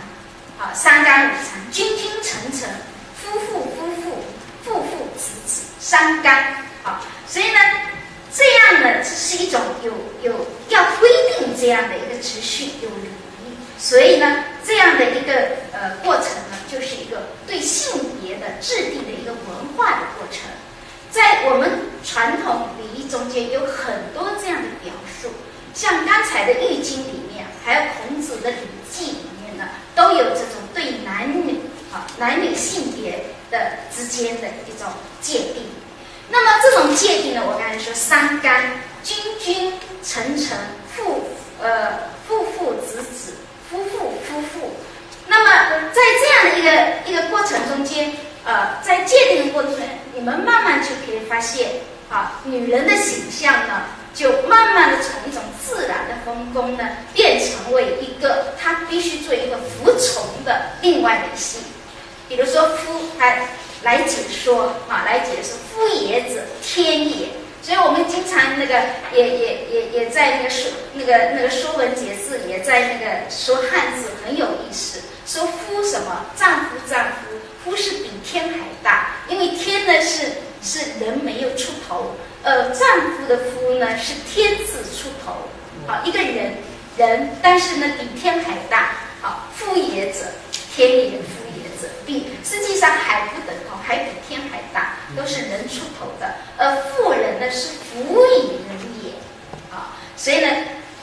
[0.59, 2.71] 啊，三纲五常，君君臣臣，
[3.15, 4.25] 夫妇夫妇，
[4.65, 6.35] 父父子子，三纲。
[6.83, 7.59] 好，所以呢，
[8.35, 9.93] 这样呢，这是一种有
[10.23, 13.11] 有要规定这样的一个秩序，有礼。
[13.83, 15.33] 所以呢，这样的一个
[15.73, 20.43] 呃过程呢，就是一个对性别的制定的一个文化的过程。
[21.11, 21.69] 在我们
[22.05, 25.29] 传统礼仪中间，有很多这样的表述，
[25.75, 31.59] 像刚才的《易经》里面，还有孔子的《礼记》里面呢，都有这种对男女
[31.93, 34.89] 啊男女性别的之间的一种
[35.21, 35.65] 界定。
[36.31, 38.55] 那么这种界定呢，我刚才说三纲：
[39.03, 39.73] 君君、
[40.05, 40.57] 臣臣、
[40.95, 41.25] 父
[41.61, 43.35] 呃父父子子、
[43.73, 44.77] 夫妇夫妇。
[45.27, 45.51] 那么
[45.93, 48.13] 在这样的一个一个过程中间。
[48.45, 49.81] 呃，在界定的过程中，
[50.17, 51.71] 你们慢慢就可以发现，
[52.11, 61.61] 啊，女人的形象呢，就慢慢的从一种自然的分工呢，变成为一个她必须做一个服从的另外的性。
[62.29, 63.47] 比如说夫，来
[63.85, 67.29] 来解说，啊，来解说夫也者，天也。
[67.63, 68.75] 所以我们经常那个
[69.15, 75.01] 也也也也在那个说那个那个说文解字，也在那个说汉字很有意思。
[75.25, 76.27] 说夫什么？
[76.37, 77.39] 丈夫，丈夫。
[77.65, 80.27] 夫是比天还大，因为天呢是
[80.61, 85.33] 是人没有出头，呃，丈夫的夫呢是天字出头，
[85.87, 86.55] 好一个人
[86.97, 90.25] 人，但是呢比天还大，好夫也者，
[90.75, 91.42] 天也夫
[91.83, 99.11] 者，比实际上还不等同，还比天还大，都是人出头的，而富人呢是辅以人也，
[99.71, 100.49] 啊，所以呢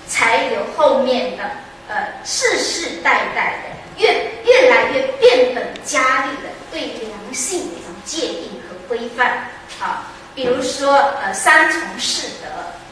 [0.08, 1.44] 才有后面的
[1.90, 3.80] 呃世世代代的。
[4.00, 4.08] 越
[4.46, 9.50] 越来越变本加厉的对良性的一种界定和规范，
[9.82, 12.48] 啊，比如说呃三从四德，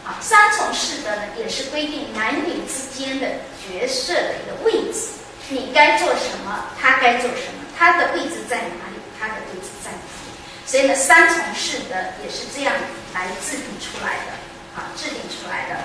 [0.05, 3.27] 啊三从四德呢也是规定男女之间的
[3.65, 5.11] 角色的一个位置，
[5.47, 10.31] 你该做什么，他该做什么，它的位置在哪里，它的位置在哪里，
[10.65, 12.73] 所以呢三从四德也是这样
[13.13, 14.33] 来制定出来的，
[14.75, 15.75] 啊制定出来的。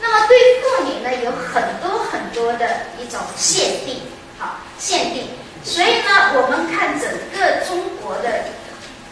[0.00, 4.00] 那么对妇女呢有很多很多的一种限定。
[4.38, 5.28] 好限定，
[5.62, 8.42] 所以呢，我们看整个中国的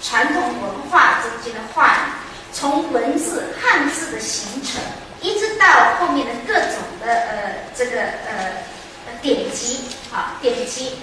[0.02, 2.10] 传统文化中间的话语，
[2.52, 4.82] 从文字汉字的形成，
[5.20, 8.50] 一直到后面的各种的呃这个呃
[9.22, 10.98] 典籍啊典籍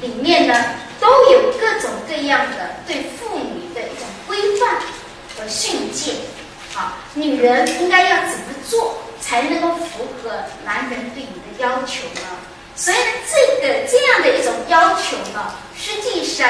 [0.00, 0.54] 里面呢，
[1.00, 4.76] 都有各种各样的对妇女的一种规范
[5.36, 6.12] 和训诫
[6.74, 10.30] 啊，女人应该要怎么做才能够符合
[10.64, 12.20] 男人对你的要求呢？
[12.74, 16.46] 所以呢，这个这样的一种要求呢，实际上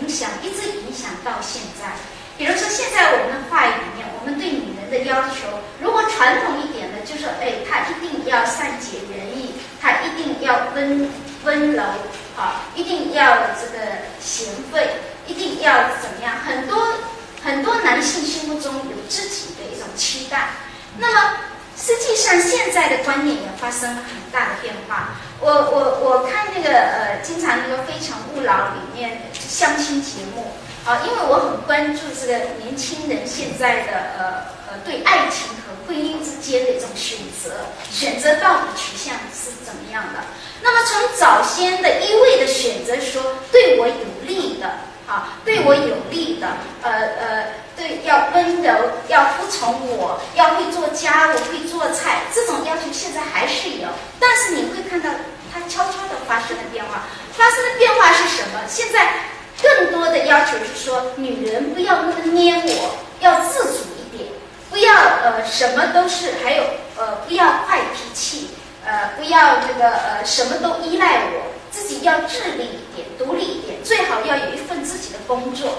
[0.00, 1.88] 影响一直影响到现在。
[2.36, 5.44] 比如说，现在我们的话语里面，我们对女人的要求，
[5.80, 11.08] 如果传统一点呢，就说，哎，她一定要善解人意，她一定要温
[11.44, 11.82] 温柔，
[12.40, 13.84] 啊，一定要这个
[14.18, 14.88] 贤惠，
[15.26, 16.32] 一定要怎么样？
[16.42, 16.86] 很多
[17.44, 20.48] 很多男性心目中有自己的一种期待。
[20.96, 21.36] 那么，
[21.76, 25.10] 实际上现在的观念也发生了很大的变化。
[25.38, 30.52] 我我我看那个呃，经常那个《非诚勿扰》里面相亲节目
[30.86, 34.24] 啊，因为我很关注这个年轻人现在的呃
[34.70, 40.20] 呃对爱情和婚姻之间的一种选择，选择到底取向是怎么样的？
[40.62, 44.66] 那么从早先的一味的选择说对我有利的
[45.08, 46.46] 啊，对我有利的，
[46.82, 48.72] 呃呃，对要温柔，
[49.08, 53.88] 要服从我，要会做家务，会做菜，这种要求现在还是有，
[54.20, 55.10] 但是你会看到。
[55.52, 57.02] 它悄悄的发生了变化，
[57.36, 58.60] 发生的变化是什么？
[58.68, 59.14] 现在
[59.60, 63.78] 更多的要求是说，女人不要那么黏我，要自主，
[64.70, 66.62] 不要呃什么都是，还有
[66.96, 68.50] 呃不要坏脾气，
[68.86, 75.78] 呃不要这个呃什么都依赖我，自己要自立一点，独立一点，最好要有一份自己的工作。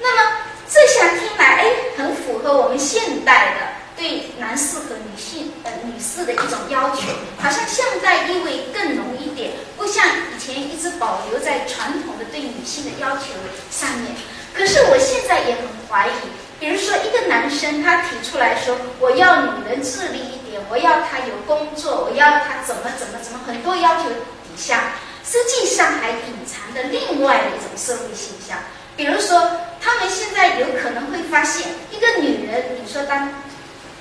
[0.00, 0.32] 那么
[0.70, 1.64] 这下听来，哎，
[1.96, 3.78] 很符合我们现代的。
[3.98, 7.02] 对男士和女性呃女士的一种要求，
[7.42, 13.24] 好像现代意味更浓一点，不像以前一直保留在传统的对女性的要求
[13.72, 14.12] 上面。
[14.54, 16.30] 可是我现在也很怀疑，
[16.60, 24.94] 比如说一个男生他提出来说，我要女人自立一点，我要她有工作，我要她怎么怎么怎么，很多要求底下，
[25.24, 28.58] 实际上还隐藏着另外一种社会现象。
[28.96, 33.30] 比如说，他们现在有可能会发现，一个女人，你说当。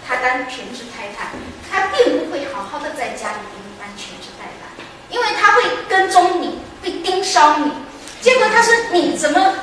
[0.08, 1.28] 她当全职太太，
[1.70, 4.72] 她并不会好好的在家里给你当全职太太，
[5.10, 7.70] 因为她会跟踪你，会盯梢你。
[8.22, 9.54] 结果他说你怎么？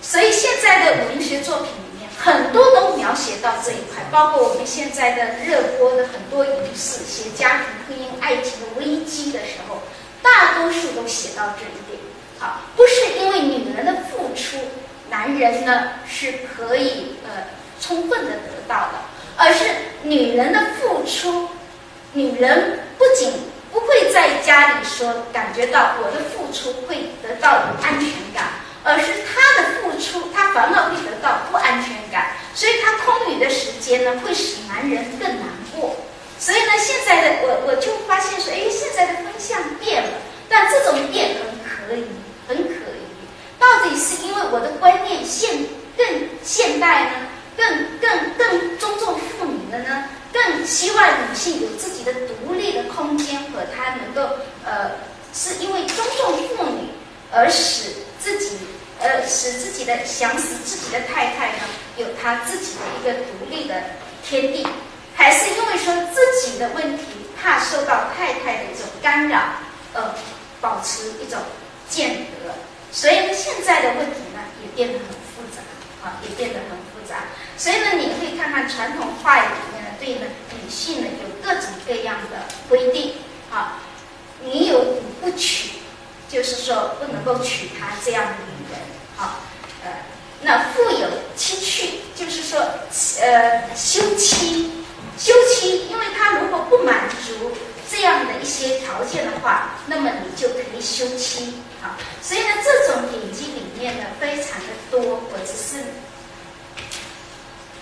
[0.00, 1.72] 所以现在的文学作品
[2.18, 9.82] 很多都描写到这一块，包括我们现在的热播的很多影视，写家庭、婚姻、爱情的危机的时候，
[10.20, 12.02] 大多数都写到这一点。
[12.40, 14.58] 好，不是因为女人的付出，
[15.08, 17.44] 男人呢是可以呃
[17.80, 18.98] 充分的得到的，
[19.36, 19.64] 而是
[20.02, 21.48] 女人的付出，
[22.12, 23.32] 女人不仅
[23.72, 27.50] 不会在家里说感觉到我的付出会得到
[27.82, 28.44] 安全感，
[28.84, 35.96] 而是他的付出，他反而会得到不安全感，所以她空余的时间呢会使男人更难过。
[36.38, 40.10] 所以呢，现在的我我就发现说，哎，现在的风向变了，
[40.48, 42.04] 但这种变很可以。
[42.48, 45.66] 很可疑，到底是因为我的观念现
[45.98, 46.06] 更
[46.42, 47.10] 现代呢，
[47.54, 54.92] 更更更尊重妇女了呢，更希望女性有自己的独立的空间和她能够呃，
[55.34, 56.88] 是因为尊重妇女
[57.30, 57.90] 而使
[58.20, 58.56] 自己
[59.00, 61.64] 呃使自己的想使自己的太太呢
[61.96, 63.82] 有她自己的一个独立的
[64.24, 64.66] 天地，
[65.14, 67.04] 还是因为说自己的问题
[67.40, 69.40] 怕受到太太的一种干扰，
[69.94, 70.14] 呃，
[70.60, 71.40] 保持一种。
[71.90, 72.52] 间隔，
[72.92, 75.62] 所以呢，现在的问题呢也变得很复杂，
[76.06, 77.24] 啊，也变得很复杂。
[77.56, 83.14] 所以呢，你可以看看传统话语里面呢，对呢女性呢有各种各样的规定，
[83.50, 83.80] 啊，
[84.44, 85.78] 你有五不娶，
[86.28, 88.80] 就是说不能够娶她这样的女人，
[89.16, 89.40] 啊，
[89.84, 89.90] 呃，
[90.42, 92.60] 那妇有妻去，就是说，
[93.20, 94.84] 呃，休妻，
[95.18, 97.52] 休妻，因为她如果不满足。
[97.90, 101.96] 这样的一些条件的话，那么你就可以休妻啊。
[102.22, 105.82] 所以呢，这种典籍里面呢非常的多，我只是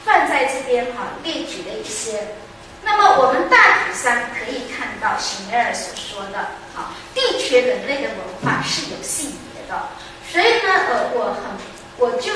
[0.05, 2.36] 放在这边哈列举了一些。
[2.87, 6.39] 那么我们大体上可以看到，席梅尔所说的
[6.78, 9.91] 啊，的确人类的文化是有性别的。
[10.30, 11.51] 所以呢，呃，我很
[11.99, 12.32] 我就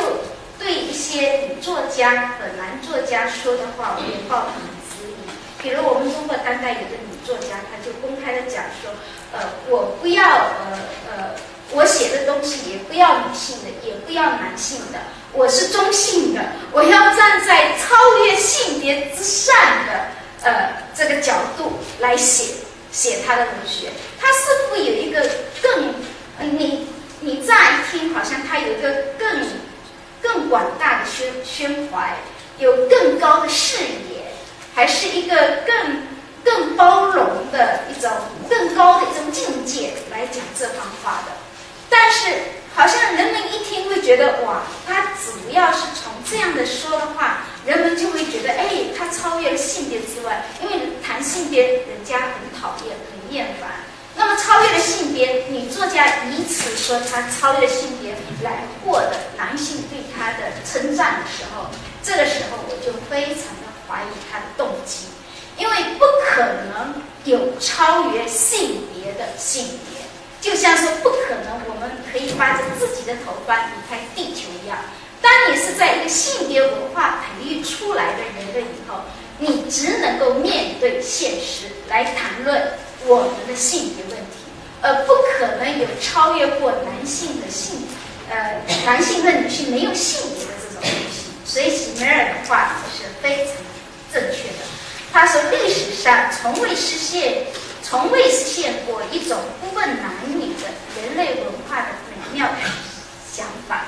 [0.58, 5.62] 对一些女作家和男作家说的话，我也抱很质疑。
[5.62, 7.00] 比如我们中国当代有的。
[7.22, 8.90] 作家她就公开的讲说，
[9.30, 9.38] 呃，
[9.68, 11.36] 我不要呃呃，
[11.70, 14.98] 我写的东西也不要女性的，也不要男性的，
[15.32, 16.40] 我是中性的，
[16.72, 17.94] 我要站在超
[18.24, 19.54] 越性别之上
[19.86, 20.08] 的
[20.42, 22.54] 呃这个角度来写
[22.92, 23.90] 写他的文学。
[24.20, 25.28] 他似乎有一个
[25.62, 25.94] 更，
[26.58, 26.88] 你
[27.20, 29.48] 你乍一听好像他有一个更
[30.20, 32.16] 更广大的宣宣怀，
[32.58, 34.32] 有更高的视野，
[34.74, 35.36] 还是一个
[35.66, 36.10] 更。
[36.42, 38.10] 更包容的一种、
[38.48, 41.32] 更高的一种境界来讲这番话的，
[41.90, 42.30] 但是
[42.80, 53.68] 好像人们一听会觉得哇，他主要是从这样的说的话，人们就会觉得哎，他超越了性别之外，因为谈性别人家很讨厌、很厌烦。
[54.16, 61.66] 那么超越了性别，女作家以此说他超越了性别来获得男性对他的称赞的时候，
[62.02, 65.08] 这个时候我就非常的怀疑他的动机。
[65.58, 66.40] 因为不可
[66.72, 69.99] 能有超越性别的性别，
[70.40, 74.78] 就像说不可能我们可以把着自己的头发离开地球一样。
[75.20, 79.00] 当你是在一个性别文化培育出来的人了以后，
[79.38, 82.72] 你只能够面对现实来谈论
[83.06, 84.48] 我们的性别问题，
[84.80, 87.82] 而不可能有超越过男性的性，
[88.30, 91.30] 呃，男性和女性没有性别的这种东西。
[91.44, 93.54] 所以席梅尔的话是非常
[94.12, 94.64] 正确的。
[95.12, 97.46] 他说：“历史上从未实现，
[97.82, 100.68] 从未实现过一种不问男女的
[101.00, 102.48] 人类文化的美妙
[103.32, 103.84] 想法。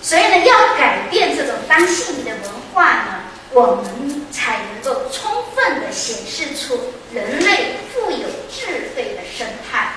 [0.00, 9.94] 所以呢，要改变这种当性的文化呢，我们才能够充分的显示出人类富有智慧的生态。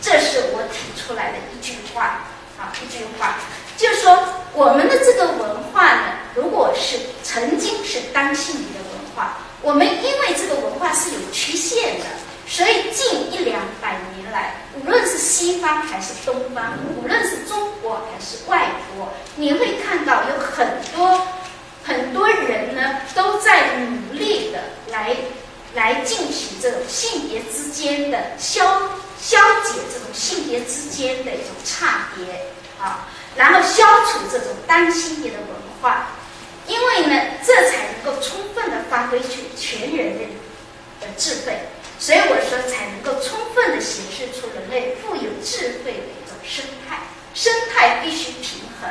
[0.00, 2.24] 这是我提出来的一句话
[2.58, 3.34] 啊，一句话，
[3.76, 4.18] 就是说
[4.54, 6.02] 我们的这个文化呢，
[6.34, 12.06] 如果是曾经是当性的文化。”我们因为这个文化是有缺陷的，
[12.48, 21.26] 所以近一两百年来，无论是西方还是东方，无论是中国还是外国，你会看到有很多
[21.84, 25.14] 很多人呢，都在努力的来
[25.74, 28.64] 来进行这种性别之间的消
[29.20, 32.46] 消解这种性别之间的一种差别
[32.82, 35.48] 啊，然后消除这种单性别的文
[35.82, 36.08] 化。
[36.66, 40.28] 因为呢，这才能够充分的发挥出全人类
[41.00, 41.58] 的智慧，
[41.98, 47.00] 所以我说才能够充分的显示出人类富有智慧的一种生态。
[47.34, 48.90] 生态必须平衡。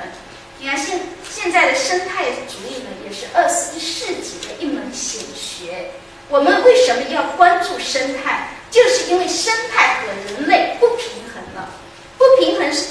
[0.60, 0.99] 你看现
[1.30, 5.91] 现在的生态主义呢，也是二十一世纪的一门显学。
[6.30, 8.49] 我们为什么要关注生态？
[8.70, 11.70] 就是因为生态和人类不平衡了，
[12.18, 12.84] 不平衡是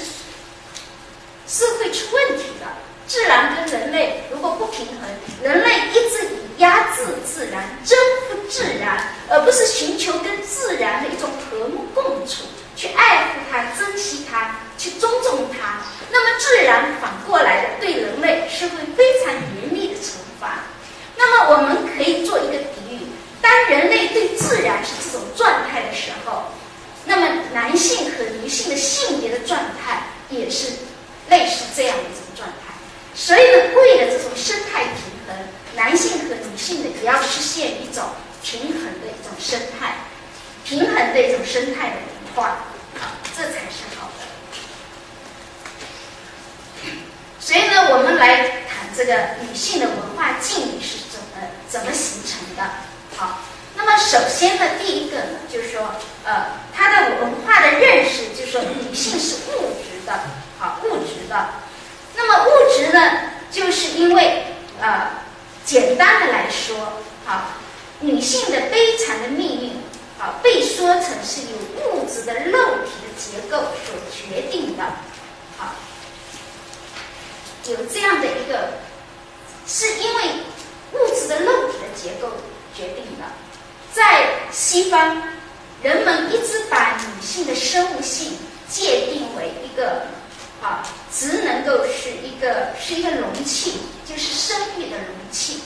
[1.47, 2.65] 是会出问题的。
[3.07, 4.95] 自然跟人类如果不平衡
[5.41, 7.97] 人类一直以压制自然征
[8.27, 12.43] 服自然而不是寻求跟自然的一种和睦共处
[12.75, 15.81] 去爱护它珍惜它去尊重它
[16.11, 20.65] 那么自然反过来的对人类是会非常严厉的惩罚。
[21.15, 22.99] 那么我们可以做一个比喻
[23.41, 26.43] 当人类对自然是这种状态的时候
[27.05, 30.73] 那么男性和女性的性别的状态也是
[31.29, 32.66] 类似这样的一种状态。
[33.19, 35.35] 所以呢，为了这种生态平衡，
[35.75, 38.03] 男性和女性的也要实现一种
[38.43, 39.95] 平衡的一种生态，
[40.63, 42.57] 平衡的一种生态的文化，
[43.35, 44.21] 这才是好的。
[47.39, 52.63] 所以呢，我们来谈这个女性的文化境遇是怎么怎么形成的。
[53.15, 53.41] 好，
[53.75, 55.89] 那么首先呢，第一个呢，就是说，
[56.23, 60.13] 呃，她的文化的认识，就是说，女性是物质的，
[60.59, 61.49] 好，物质的。
[62.19, 64.43] 那么物质呢，就是因为
[64.81, 65.11] 呃，
[65.63, 66.93] 简单的来说，
[67.27, 67.59] 啊，
[67.99, 69.69] 女性的悲惨的命运，
[70.19, 74.83] 啊，被说成是由物质的肉体的结构所决定的，
[75.57, 75.75] 好，
[77.67, 78.71] 有这样的一个，
[79.67, 80.23] 是因为
[80.93, 82.29] 物质的肉体的结构
[82.75, 83.25] 决定的，
[83.93, 85.21] 在西方，
[85.83, 90.07] 人们一直把女性的生物性界定为一个。
[90.61, 90.83] 啊，
[91.13, 95.61] 只能够是一个是一个容器，就是生育的容器。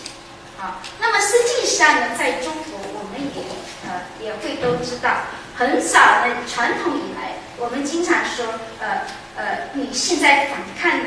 [0.59, 3.43] 啊，那么实际上呢，在中国，我们也
[3.83, 5.09] 呃也会都知道，
[5.55, 8.45] 很早的传统以来，我们经常说，
[8.79, 9.01] 呃
[9.35, 11.01] 呃，女性在反抗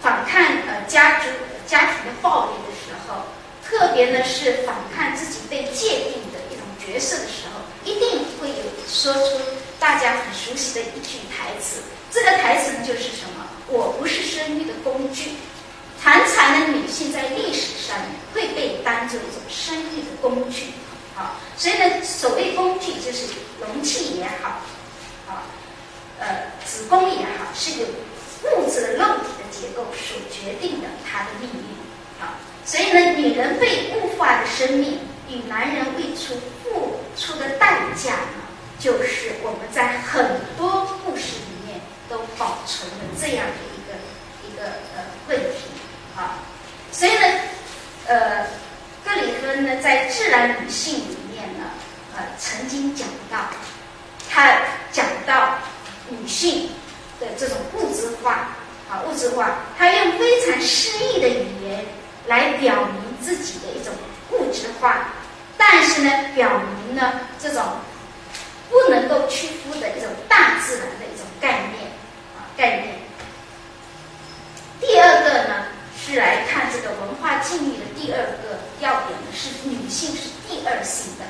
[0.00, 1.26] 反抗呃家族
[1.66, 3.24] 家庭的暴力的时候，
[3.66, 9.40] 特别呢是反抗自己被界定的一种角色的时候，一定会有说出
[9.80, 11.80] 大家很熟悉的一句台词。
[12.10, 13.46] 这个台词呢，就是什么？
[13.68, 15.30] 我不是生育的工具。
[16.02, 17.94] 常常的女性在历史上
[18.32, 20.68] 会被当做一种生育的工具，
[21.14, 23.26] 啊，所以呢，所谓工具就是
[23.60, 24.62] 容器也好，
[25.28, 25.44] 啊，
[26.18, 26.26] 呃，
[26.64, 27.86] 子宫也好，是由
[28.44, 36.34] 物质的肉体的结构所决定的她的命运，啊，所以呢，女人被物化的生命与男人为出
[36.64, 38.40] 付出的代价呢，
[38.78, 41.49] 就是我们在很多故事里。
[42.10, 43.94] 都保存了这样的一个
[44.44, 44.64] 一个
[44.96, 45.70] 呃问题
[46.16, 46.42] 啊，
[46.90, 47.40] 所以呢，
[48.06, 48.46] 呃，
[49.04, 51.66] 格里芬呢在《自然女性》里面呢，
[52.16, 53.38] 呃，曾经讲到，
[54.28, 55.58] 他讲到
[56.08, 56.70] 女性
[57.20, 58.48] 的这种物质化
[58.90, 61.84] 啊，物质化，他用非常诗意的语言
[62.26, 63.94] 来表明自己的一种
[64.32, 65.12] 物质化，
[65.56, 67.62] 但是呢，表明呢这种
[68.68, 71.88] 不能够屈服的一种大自然的一种概念。
[72.60, 72.88] 概念。
[74.82, 75.64] 第二个呢，
[75.96, 81.24] 是来看这个文化境遇的第二个要点呢，是女性是第二性的，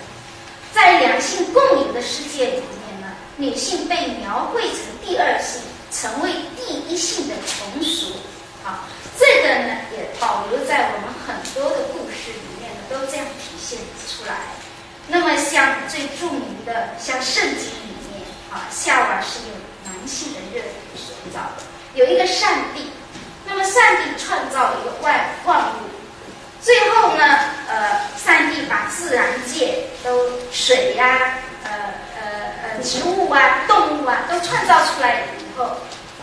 [0.74, 3.06] 在两性共有的世界里面呢，
[3.36, 5.62] 女性被描绘成第二性，
[5.92, 8.14] 成为第一性的从属。
[8.64, 13.78] 啊，这个呢也保留在我们很多的故事里面呢，都这样体现
[14.08, 14.34] 出来。
[15.06, 19.56] 那么像最著名的像圣经里面啊，夏娃是用
[20.00, 20.64] 人性的热。
[21.32, 21.62] 造的
[21.94, 22.90] 有一个上帝，
[23.46, 25.86] 那么上帝创造一个万万物，
[26.60, 27.22] 最后呢，
[27.68, 31.70] 呃，上帝把自然界都水呀，呃
[32.16, 32.22] 呃
[32.62, 35.76] 呃植物啊、动物啊都创造出来以后，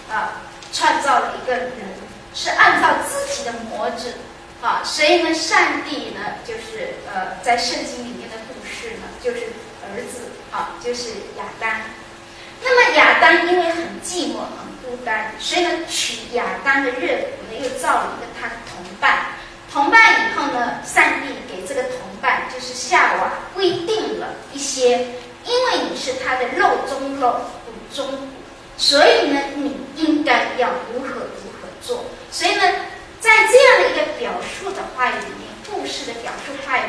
[0.09, 0.41] 啊，
[0.73, 1.71] 创造了一个人，
[2.33, 4.15] 是按照自己的模子，
[4.61, 9.47] 啊，所以呢，上帝呢，就是呃，在圣经里面的故事呢，就是
[9.83, 11.69] 儿子，啊，就是亚当。
[12.61, 19.27] 那么亚当因为很寂寞、很孤单，所以呢取亚当的热骨呢，又造了一个他的同伴。
[19.71, 25.07] 同伴以后呢，上帝给这个同伴就是夏娃规定了一些，
[25.45, 28.27] 因为你是他的肉中肉、骨中骨，
[28.77, 32.05] 所以呢你应该要如何如何做。
[32.31, 32.61] 所以呢，
[33.19, 36.81] 在这样的一个表述的话语里面，故事的表述话语，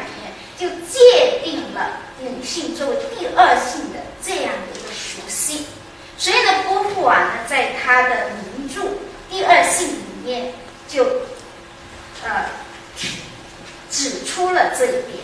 [0.59, 5.65] 就界定了女性作为第二性的这样的一个属性。
[6.19, 8.83] 所以呢，波伏娃呢，在他的名著
[9.31, 10.53] 《第二性》里面
[10.89, 11.05] 就，
[12.25, 12.47] 呃，
[13.89, 15.23] 指出了这一点，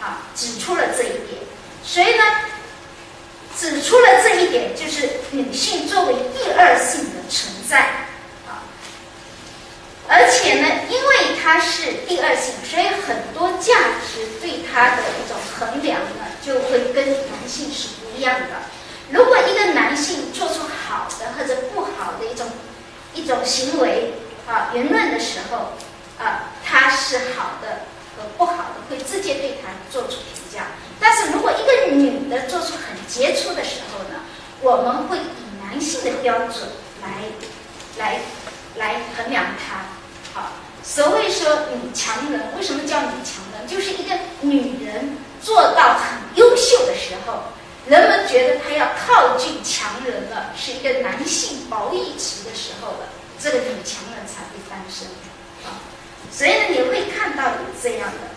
[0.00, 1.42] 啊，指出了这一点。
[1.82, 2.22] 所以呢，
[3.58, 8.06] 指出了这一点，就是女性作为第二性的存在，
[10.10, 18.48] 而且呢，因为它是第二性，所以很多价值对她的一种衡量呢，就会跟男性是不一样的。
[19.10, 22.46] 如果一个男性做出好的或者不好的一种
[23.14, 24.14] 一种行为
[24.46, 25.72] 啊言论的时候
[26.18, 27.84] 啊，他是好的
[28.16, 30.68] 和不好的会直接对他做出评价。
[30.98, 34.20] 但是如果一个女的做出很杰出的时候呢，
[34.62, 35.22] 我们会以
[35.62, 36.68] 男性的标准
[37.02, 37.24] 来
[37.98, 38.20] 来
[38.76, 39.84] 来衡量她。
[40.38, 40.52] 好，
[40.84, 42.40] 所谓说女强人。
[42.56, 43.66] 为什么叫女强人？
[43.66, 47.42] 就是一个女人做到很优秀的时候，
[47.88, 53.08] 人们觉得她要靠近强人了，是一个男性褒义词的时候了，
[53.40, 55.08] 这个女强人才会诞生
[55.64, 55.74] 啊。
[56.30, 58.28] 所以呢，你会看到有这样的。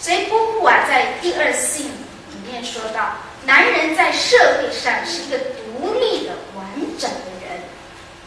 [0.00, 6.64] 所以波伏娃在第二性里面说到，男人在社会上是一个独立的、完
[6.98, 7.60] 整的人，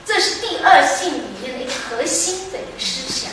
[0.05, 3.31] 这是第二性里面的核心的一个思想。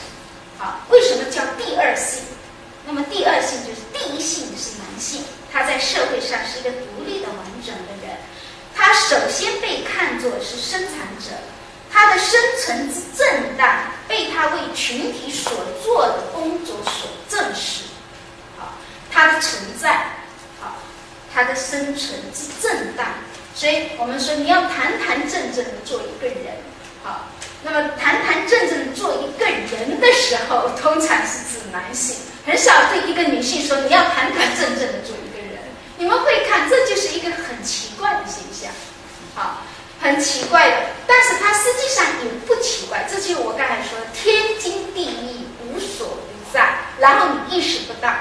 [0.59, 2.23] 好，为什么叫第二性？
[2.87, 8.17] 那么第二性就是第一性是男性，他在社会上是一个独立的、完整的人，
[8.75, 11.31] 他首先被看作是生产者。
[11.97, 17.85] 他的生存之正当被他为群体所做的工作所证实，
[18.59, 18.75] 好，
[19.13, 20.09] 他的存在，
[20.61, 20.75] 好，
[21.33, 23.07] 他的生存之正当，
[23.55, 26.57] 所以我们说你要堂堂正正的做一个人，
[27.05, 27.29] 好，
[27.65, 35.59] 那么堂堂正正做一个人的时候，通常是指男性，很少对一个女性说你要堂堂正正的做一个人，
[35.97, 38.71] 你们会看，这就是一个很奇怪的现象，
[39.35, 39.63] 好。
[40.01, 43.09] 很奇怪的，但是它实际上也不奇怪。
[43.11, 48.13] 这就是我刚才说的天经地义、无所不在，然后你意识不到。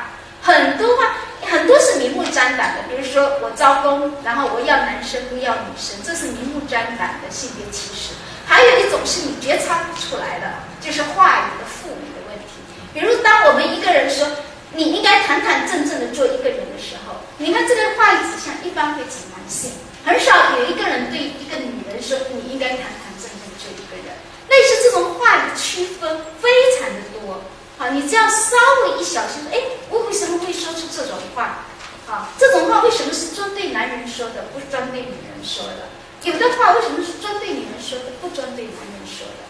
[0.41, 8.14] 很多话，很多是明目张胆的，比如说我招工，然后我要男生不要女生，这是明目张胆的性别歧视。
[8.46, 12.62] 还有一种是你觉察不出来的，就是话语的赋予的问题。
[12.94, 14.28] 比如当我们一个人说
[14.74, 19.72] 你应该堂堂正正的做一个人的时候，你看这个话语指向一般会指男性。
[20.06, 24.16] 很少有一个人对一个女人说：“你应该堂堂正正做一个人。”
[24.50, 27.41] 类似这种话语区分非常的多。
[27.78, 29.58] 好，你只要稍微一小心，哎，
[29.89, 31.66] 我为什么会说出这种话？
[32.06, 35.88] 好，这种话为什么是针对男人说的，不是针对女人说的？
[36.24, 39.43] 有的话为什么是针对女人说的，不针对男人说的？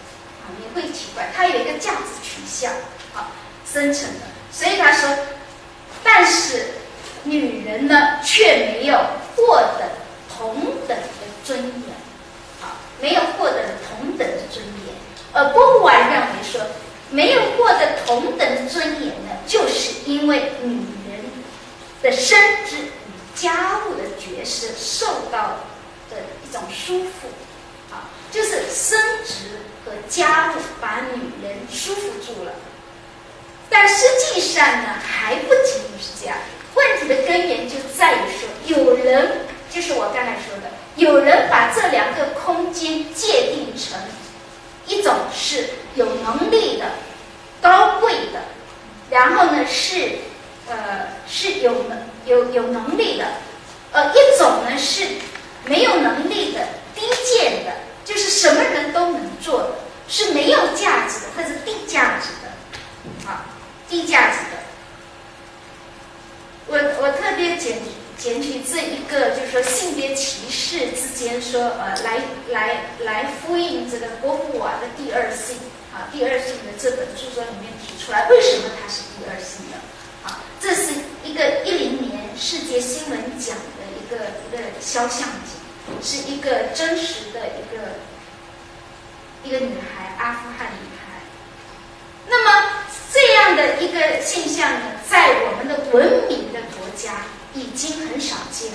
[0.44, 2.74] 啊，你会奇怪，它有一个价值取向，
[3.14, 3.32] 好，
[3.66, 4.22] 生成的。
[4.52, 5.10] 所以他说，
[6.04, 6.66] 但是
[7.24, 8.98] 女人呢，却没有
[9.36, 10.04] 获得。
[10.36, 10.56] 同
[10.88, 11.96] 等的尊严，
[12.60, 12.70] 好，
[13.00, 14.96] 没有获得同等的尊严。
[15.32, 16.60] 而波伏娃认为说，
[17.12, 21.24] 没有获得同等的尊严呢，就是因为女人
[22.02, 22.90] 的生殖与
[23.36, 25.73] 家务的角色受到的一
[26.54, 27.28] 种舒服，
[27.92, 32.54] 啊，就是生殖和家务把女人舒服住了。
[33.70, 36.38] 但实际上呢，还不仅仅是这样，
[36.76, 38.48] 问题的根源就在于说，
[38.78, 39.48] 有人。
[39.74, 44.00] 就是我刚才说的，有人把这两个空间界定成
[44.86, 46.86] 一种是有能力的、
[47.60, 48.42] 高贵的，
[49.10, 50.12] 然后呢是
[50.70, 51.98] 呃是有能
[52.28, 53.26] 有有能力的，
[53.94, 55.08] 呃一种呢是
[55.66, 57.74] 没有能力的、低贱的，
[58.06, 59.76] 就是什么人都能做的，
[60.08, 63.46] 是没有价值的或者低价值的，啊
[63.90, 64.64] 低价值的。
[66.68, 67.78] 我我特别简。
[68.16, 75.58] 检举这一个，就是说性别歧视之间，说呃，来来来呼应这个波伏娃的第二性
[75.92, 79.76] 啊，第二性的这本著作里面提出来，为什么它是第二性的？
[80.30, 80.94] 啊，这是
[81.26, 83.83] 一个一零年世界新闻奖的
[84.14, 88.00] 个一个肖像奖，是一个真实的一个
[89.44, 91.22] 一个女孩，阿富汗女孩。
[92.28, 92.70] 那么
[93.12, 97.26] 这样的一个现象呢，在我们的文明的国家。
[97.56, 98.72] 已经很少见，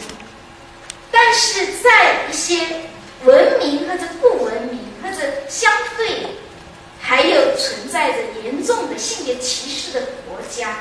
[1.11, 2.65] 但是在一些
[3.25, 6.29] 文明或者不文明或者相对
[7.01, 10.77] 还有存在着严重的性别歧视的国家，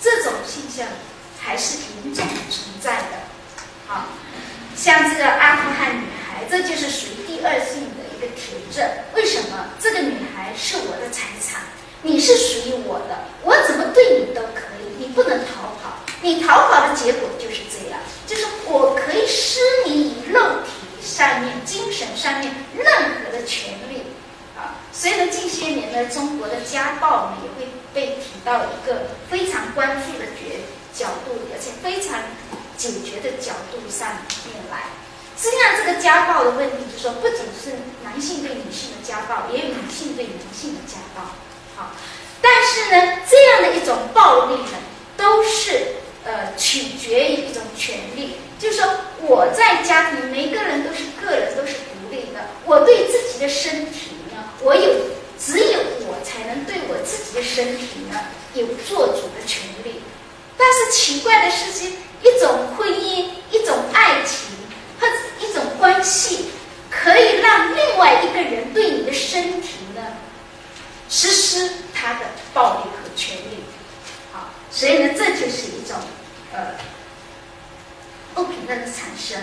[0.00, 0.86] 这种现象
[1.40, 3.18] 还是严重存在的。
[3.90, 4.04] 好，
[4.76, 8.88] 像这个阿富汗女孩，这就是属于第二性的一个铁证。
[9.16, 11.62] 为什么这个女孩是我的财产？
[12.02, 15.98] 你是属于我的，我怎么对你都可以，你不能逃跑。
[16.22, 24.02] 你逃跑的结果就是这样，就是我可以施你以肉体上面、精神上面任何的权利
[24.56, 24.78] 啊。
[24.92, 30.62] 所以呢，近些年呢，中国的家暴呢也会被提到一个非常关注的角
[30.94, 32.20] 角度，而且非常
[32.80, 34.88] 解决的角度上面来。
[35.36, 41.36] 实际上，这个家暴的问题就是说，不仅是男性对女性的家暴，也有女性对男性的家暴。
[41.76, 41.92] 好，
[42.40, 44.78] 但是呢，这样的一种暴力呢，
[45.18, 45.96] 都是。
[46.22, 48.86] 呃，取决于一种权利，就是说
[49.22, 52.44] 我在家庭，每个人都是个人，都是独立的。
[52.66, 54.96] 我对自己的身体呢，我有
[55.38, 58.20] 只有我才能对我自己的身体呢
[58.52, 60.02] 有做主的权利。
[60.58, 64.48] 但是奇怪的事情一种婚姻、一种爱情
[65.00, 66.50] 或者一种关系，
[66.90, 70.02] 可以让另外一个人对你的身体呢
[71.08, 72.20] 实施他的
[72.52, 73.64] 暴力和权利。
[74.32, 74.50] 好。
[74.70, 75.96] 所以呢，这就是一种
[76.52, 76.74] 呃
[78.34, 79.40] 不平等的产生。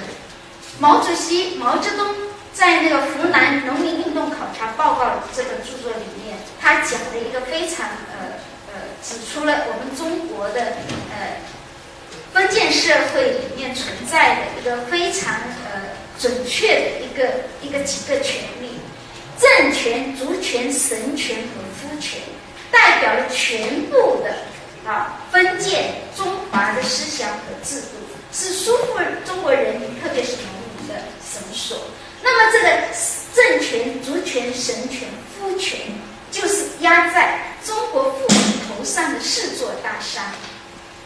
[0.80, 2.16] 毛主席毛泽东
[2.54, 10.62] 在那个湖南农民运动考察报告这本著作里面，他讲了一个非常呃呃，指出了我们中国的
[11.12, 11.42] 呃
[12.34, 15.34] 封建社会里面存在的一个非常
[15.72, 15.82] 呃
[16.20, 17.28] 准确的一个
[17.62, 18.70] 一个几个权利：
[19.40, 22.20] 政权、族权、神权和夫权，
[22.72, 27.88] 代表了全部的啊封建中华的思想和制度，
[28.32, 30.44] 是束缚中国人民，特别是农
[30.78, 31.78] 民的绳索。
[32.22, 32.70] 那么这个
[33.34, 35.08] 政权、族权、神权、
[35.40, 35.80] 夫权，
[36.32, 40.24] 就是压在中国妇女头上的四座大山。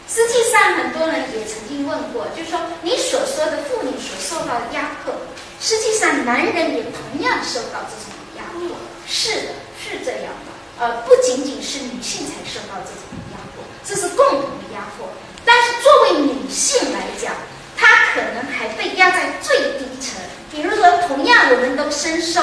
[0.08, 5.14] 实际上，很多人也曾经问过，就是说你所说的妇女所受到的压迫，
[5.60, 8.76] 实际上男人也同样受到这种压迫。
[9.06, 9.48] 是的，
[9.78, 10.52] 是这样的。
[10.78, 15.08] 呃，不仅仅是女性才受到这种压迫，这是共同的压迫。
[15.44, 17.32] 但是作为女性来讲，
[17.76, 20.20] 她可能还被压在最低层。
[20.50, 22.42] 比如说，同样我们都深受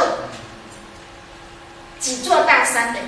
[1.99, 2.99] 几座大山的，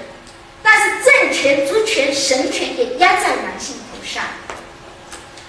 [0.61, 4.23] 但是政权、族权、神权也压在男性头上。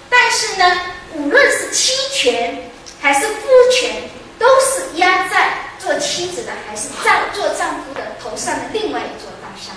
[0.09, 0.81] 但是呢，
[1.15, 2.69] 无论是妻权
[3.01, 4.03] 还是夫权，
[4.37, 9.75] 都是压在做妻子的还是丈做丈夫的头上的另外一座大山。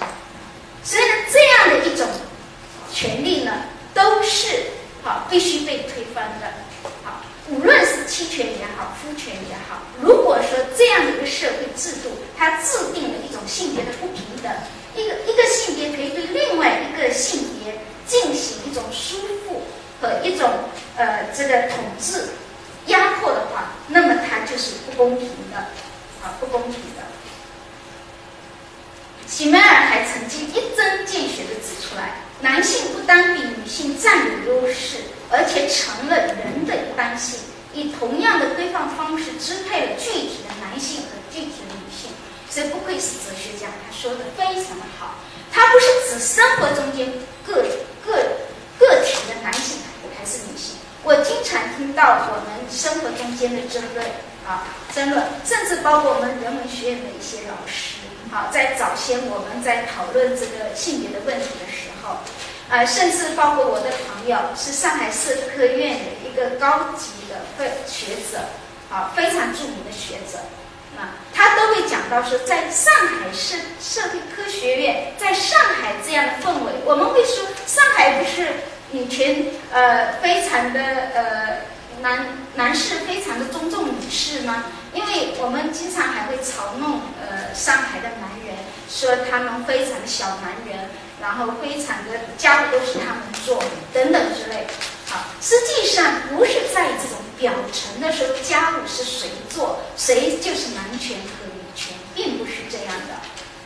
[0.84, 2.06] 所以呢，这样的一种
[2.92, 3.52] 权利呢，
[3.94, 4.64] 都是
[5.02, 6.52] 好必须被推翻的。
[7.02, 14.52] 好，无论是妻权也好，夫权也好，如果说这样的一个社会制度，它制定了一种性别的不平等，
[14.94, 19.60] 一个一个性别可以对另外一个性别进行一种束缚。
[19.98, 20.46] 和一种
[20.98, 22.28] 呃这个统治
[22.88, 25.56] 压迫的话，那么它就是不公平的，
[26.22, 27.02] 啊不公平的。
[29.26, 34.98] 喜美尔还曾经一针见血的指出来，男性不单比女性占有优势，
[35.30, 37.40] 而且成了人的一般性，
[37.72, 42.10] 以同样的规范方式支配了具体的男性和具体的女性。
[42.50, 45.14] 所以不愧是哲学家，他说的非常的好。
[45.50, 47.10] 他不是指生活中间
[47.46, 47.64] 个
[48.04, 48.22] 个。
[48.78, 49.78] 个体的男性
[50.18, 50.76] 还是女性？
[51.06, 54.04] 我经常听到我们生活中间的争论
[54.44, 58.02] 啊，争论，甚至包括我们人文学院的一些老师
[58.34, 62.18] 啊，在早先我们在讨论这个性别的问题的时候，
[62.68, 68.42] 啊，甚至包括我的朋友是上海社科院的一个高级的学者
[68.90, 70.42] 啊，非常著名的学者。
[70.98, 78.48] 啊，他都会讲到说，在上海社社会科学院，在上海这样的氛围，我们会说上海不是
[78.92, 81.58] 女权呃非常的呃
[82.00, 84.64] 男男士非常的尊重女士吗？
[84.92, 88.56] 因为我们经常还会嘲弄呃上海的男人，
[88.88, 90.88] 说他们非常的小男人，
[91.20, 93.62] 然后非常的家务都是他们做
[93.92, 94.66] 等等之类。
[95.06, 97.18] 好，实际上不是在这种。
[97.38, 103.14] 表层的时候，家务是谁做，谁就是男权和女权，并不是这样的。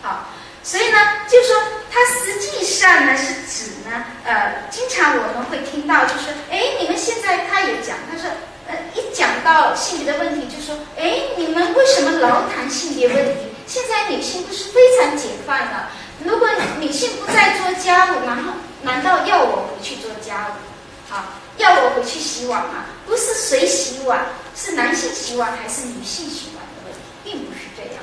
[0.03, 0.29] 好，
[0.63, 0.99] 所以呢，
[1.29, 1.57] 就说
[1.91, 8.31] 它实际上呢是指呢，呃，经常我们会听到，就是哎，你们现在他也讲，他说，
[8.69, 13.47] 呃，一讲到性别的问题，就说，哎，你们为什么老谈性别问题？
[13.67, 15.91] 现在女性不是非常解放了？
[16.25, 16.49] 如果
[16.79, 18.53] 女性不再做家务，然后
[18.83, 21.13] 难道要我回去做家务？
[21.13, 21.25] 好。
[21.57, 22.87] 要我回去洗碗吗？
[23.07, 28.00] 不是谁洗碗，是男性洗碗还是女性洗碗的问题，并不是这样。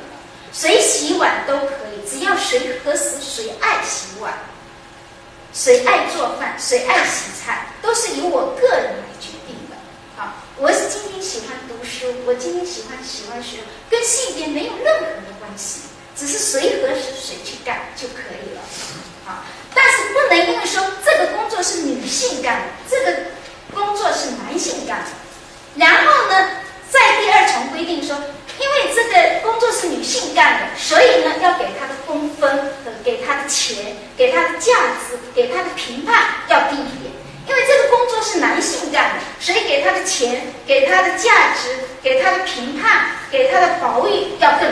[0.51, 4.33] 谁洗碗都可以，只要谁何时谁爱洗碗，
[5.53, 9.75] 谁爱做饭，谁爱洗菜，都是由我个人来决定的。
[10.15, 13.57] 好，我是今天喜欢读书，我今天喜欢喜欢学，
[13.89, 15.81] 跟性别没有任何的关系，
[16.15, 18.61] 只是谁何时谁去干就可以了。
[19.25, 19.43] 好，
[19.73, 23.17] 但是不能因为说这个工作是女性干的，这个。
[23.73, 25.09] 工作是男性干的，
[25.75, 26.49] 然后呢，
[26.89, 28.15] 在第二重规定说，
[28.59, 34.73] 因为这个工作是女性干的，所以呢，要给她的工分和给她的钱、给她的价
[35.07, 37.13] 值、给她的评判要低一点。
[37.47, 41.69] 因为这个工作是男性干的，所以给她的钱、给她的价值、
[42.01, 44.66] 给她的评判、给她的保育要更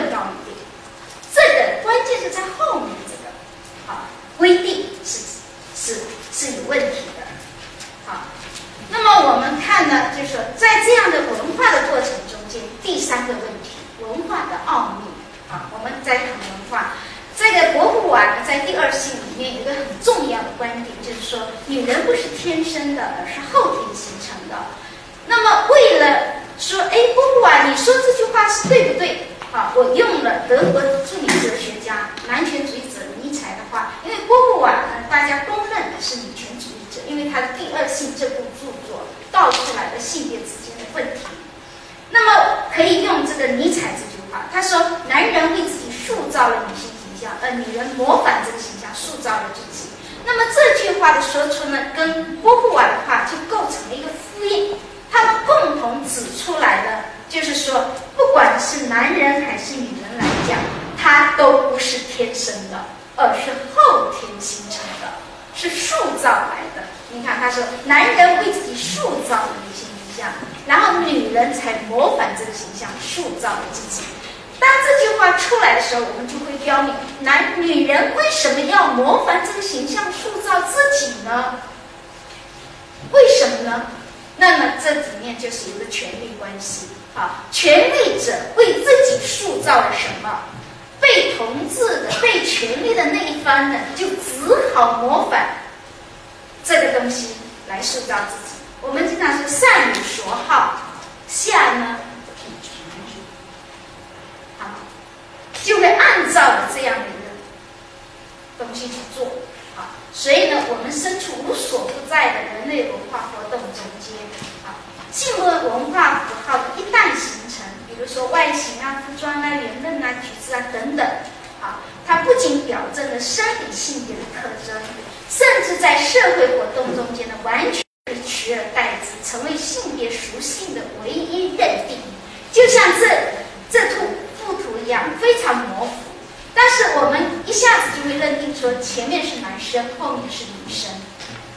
[138.66, 140.90] 说前面是男生，后面是女生，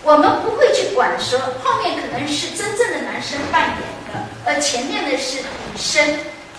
[0.03, 3.77] 我们不会去管说后面可能是真正的男生扮演
[4.13, 6.05] 的，而前面的是女生，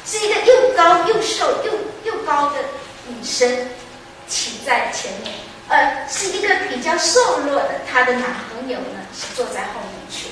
[0.04, 1.70] 是一个又高又瘦又
[2.02, 2.56] 又高的
[3.06, 3.48] 女生
[4.26, 5.32] 骑在前面，
[5.68, 10.30] 呃，是一个比较瘦弱的她的男朋友呢是坐在后面去，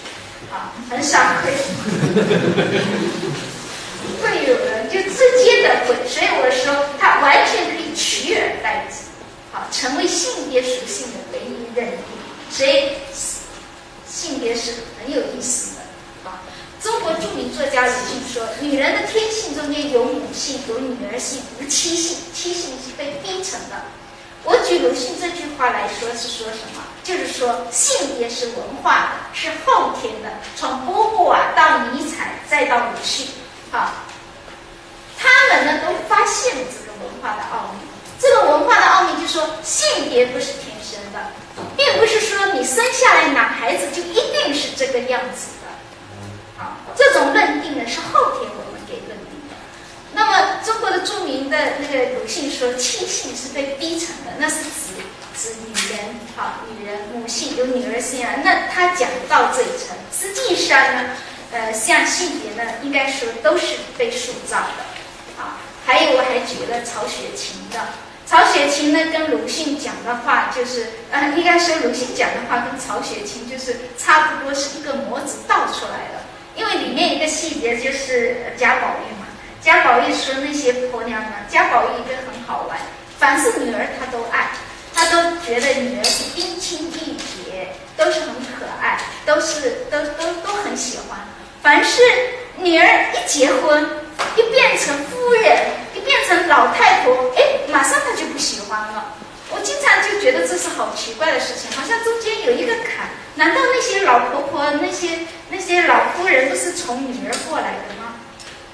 [0.51, 1.55] 啊，很少会
[4.21, 7.87] 会有人就直接的会，所以我说他完全可以。
[7.99, 9.08] 取而代之，
[9.73, 11.99] 成为性别属性的唯一认定。
[12.51, 12.93] 所以，
[14.09, 16.29] 性别是很有意思的。
[16.31, 16.41] 啊，
[16.83, 22.17] 中国著名作家鲁迅说：“女人的天性中间有母性，有女儿性，无妻性。
[22.35, 23.83] 妻性是被逼成的。”
[24.45, 26.83] 我举鲁迅这句话来说，是说什么？
[27.03, 30.31] 就是说，性别是文化的，是后天的。
[30.57, 33.27] 从波伏娃到尼采，再到鲁迅，
[33.73, 34.05] 啊，
[35.19, 37.88] 他们呢都发现了这个文化的奥秘。
[38.21, 41.31] 这个文化的奥秘就是说，性别不是天生的，
[41.77, 45.69] 并不是说你生下来男孩子就一定是这个样子的。
[46.57, 49.55] 好，这种认定呢是后天我们给认定的。
[50.13, 54.99] 那么中国的著名的那个鲁迅说，妻性是被逼成的，那是指
[55.37, 55.99] 指女人，
[56.37, 58.33] 好，女人母性有女儿性啊。
[58.43, 61.11] 那他讲到这一层，实际上呢，
[61.53, 64.85] 呃，像性别呢，应该说都是被塑造的。
[65.37, 65.53] 好，
[65.87, 67.79] 还有我还举了曹雪芹的。
[68.29, 76.21] 曹雪芹呢，跟鲁迅讲的话就是，呃，应该说鲁迅讲的话跟曹雪芹就是差不多是一个模子倒出来的。
[76.55, 79.27] 因为里面一个细节就是贾宝玉嘛，
[79.63, 82.79] 贾宝玉说那些婆娘们，贾宝玉一个很好玩，
[83.19, 84.51] 凡是女儿他都爱，
[84.93, 91.19] 他都觉得女儿是冰清玉洁，都是很可爱，都是都都都很喜欢。
[91.63, 92.03] 凡是
[92.59, 93.89] 女儿一结婚，
[94.37, 95.69] 一变成夫人。
[95.95, 99.15] 一变成老太婆，哎，马上他就不喜欢了。
[99.51, 103.09] 我经常就觉得这是好奇怪的事情，好像中间有一个坎。
[103.35, 108.15] 难道那些老婆婆、那些那些老夫人不是从女儿过来的吗？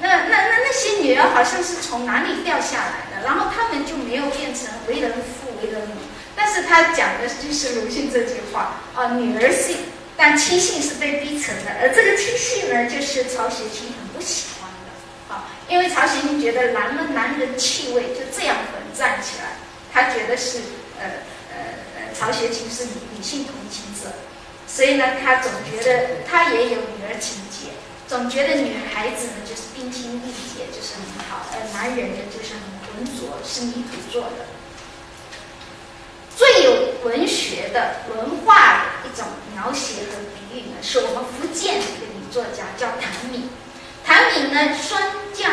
[0.00, 3.24] 那那那那些女儿好像是从哪里掉下来的？
[3.24, 5.94] 然后他们就没有变成为人父、为人母。
[6.36, 9.78] 但是他讲的就是鲁迅这句话啊，女儿性，
[10.16, 14.53] 但亲信是被逼成的，而这个亲信呢，就是曹雪芹很不喜欢。
[15.68, 19.56] 因为曹雪芹觉得男人男人气味就这样混战起来，
[19.92, 20.58] 他觉得是
[21.00, 21.06] 呃
[21.50, 21.56] 呃
[21.96, 24.12] 呃，曹雪芹是女性同情者，
[24.66, 27.72] 所以呢，他总觉得他也有女儿情节，
[28.06, 34.44] 总觉得女孩子呢就是冰清玉洁，就是很好，而男人呢就是很浑浊，是泥土做的。
[36.36, 43.48] 最有文学的文化的一种描写和比喻呢，是我们福建的一个女作家叫谭敏。
[44.04, 45.00] 谭敏呢，霜
[45.32, 45.50] 降，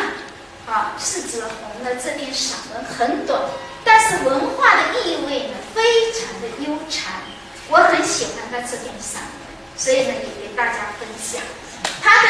[0.66, 3.40] 啊，是指红的这篇散文很短，
[3.84, 7.12] 但是文化的意味呢，非常的悠长。
[7.68, 9.30] 我很喜欢他这篇散文，
[9.76, 11.40] 所以呢，也给大家分享。
[12.02, 12.28] 他的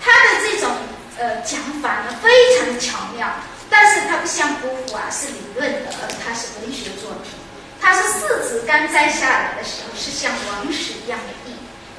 [0.00, 0.70] 他的这种
[1.18, 3.26] 呃讲法呢，非常的巧妙，
[3.70, 7.32] 但是他不像波伏娃是理论的，而他是文学作品。
[7.80, 11.51] 他是柿子刚摘下来的时候，是像王石一样的意。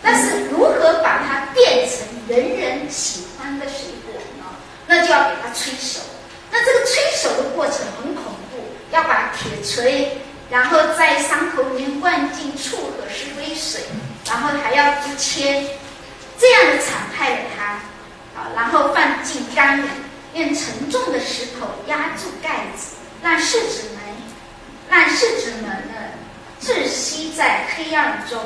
[0.03, 4.43] 但是如何把它变成人人喜欢的水果呢？
[4.85, 6.01] 那就要给它催熟。
[6.51, 8.59] 那这个催熟的过程很恐怖，
[8.91, 13.81] 要把铁锤，然后在伤口里面灌进醋和石灰水，
[14.27, 15.65] 然后还要支铅，
[16.37, 17.63] 这样的惨害了它，
[18.39, 19.87] 啊，然后放进缸里，
[20.33, 24.03] 用沉重的石头压住盖子，让柿子们，
[24.89, 25.95] 让柿子们呢
[26.61, 28.39] 窒息在黑暗中，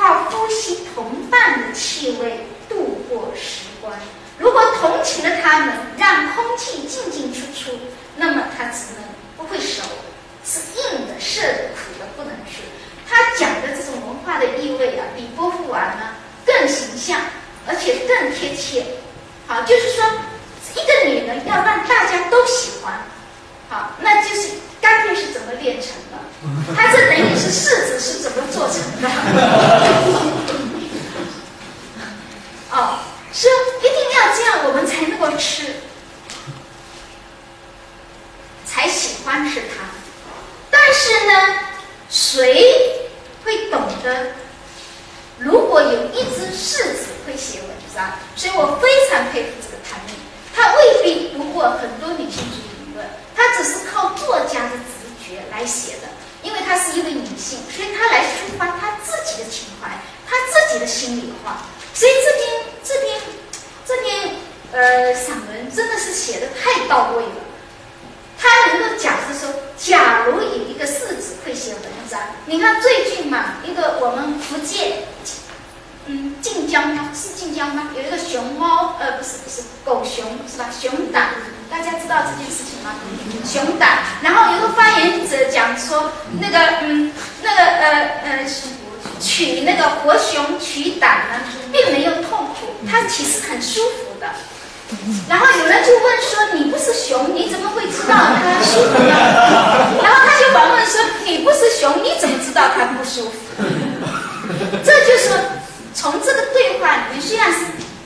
[0.00, 3.92] 靠呼吸同伴的气味度过时光。
[4.38, 7.78] 如果同情了他们，让空气进进出出，
[8.16, 9.04] 那么它只能
[9.36, 9.82] 不会熟，
[10.42, 12.62] 是硬的、涩的、苦的，不能吃。
[13.06, 16.14] 他讲的这种文化的意味啊，比波伏娃呢
[16.46, 17.20] 更形象，
[17.66, 18.86] 而且更贴切。
[19.46, 20.04] 好，就是说，
[20.76, 22.94] 一个女人要让大家都喜欢，
[23.70, 24.48] 好，那就是
[24.80, 26.18] 钢铁是怎么炼成的？
[26.76, 29.08] 它这等于是柿子是怎么做成的？
[32.76, 32.98] 哦。
[33.32, 35.62] 是一定要这样，我们才能够吃，
[38.66, 39.84] 才喜欢吃它。
[40.68, 41.32] 但是呢，
[42.10, 43.08] 谁
[43.44, 44.32] 会懂得？
[45.38, 50.16] 如果有一只柿子会写文章，所以我非常佩服这个谭敏。
[50.52, 52.42] 她未必读过很多女性，
[54.30, 56.08] 作家的直觉来写的。
[56.42, 59.90] 因为她是一位女性，所以她来抒发她自己的情怀，
[60.24, 61.66] 她自己的心里话。
[61.92, 63.20] 所以这篇这篇
[63.84, 64.34] 这篇
[64.72, 67.42] 呃散文真的是写的太到位了。
[68.38, 75.02] 他能够假设说，假如有一个世子会写文章，你看最近嘛，一个我们福建，
[76.06, 77.10] 嗯，晋江吗？
[77.14, 77.90] 是晋江吗？
[77.94, 80.70] 有一个熊猫，呃，不是不是狗熊是吧？
[80.70, 81.34] 熊胆，
[81.70, 82.94] 大家知道这件事情吗？
[83.46, 84.00] 熊胆。
[84.22, 86.10] 然后有个发言者讲说，
[86.40, 87.12] 那个嗯，
[87.42, 87.90] 那个呃
[88.24, 88.46] 呃。
[89.18, 91.40] 取那个活熊取胆呢，
[91.70, 94.26] 并没有痛苦，它其实很舒服的。
[95.28, 99.12] 然后有人就问说：“你不是熊，你怎么会知道它舒服呢？”
[100.02, 103.62] 然后他就反问说：“你不是熊，你怎么知道它不舒服？”
[104.82, 105.28] 这就是
[105.94, 107.58] 从这个对话里面，虽然是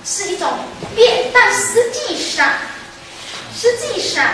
[0.05, 0.49] 是一种
[0.97, 2.49] 辩，但实际上，
[3.57, 4.24] 实际上，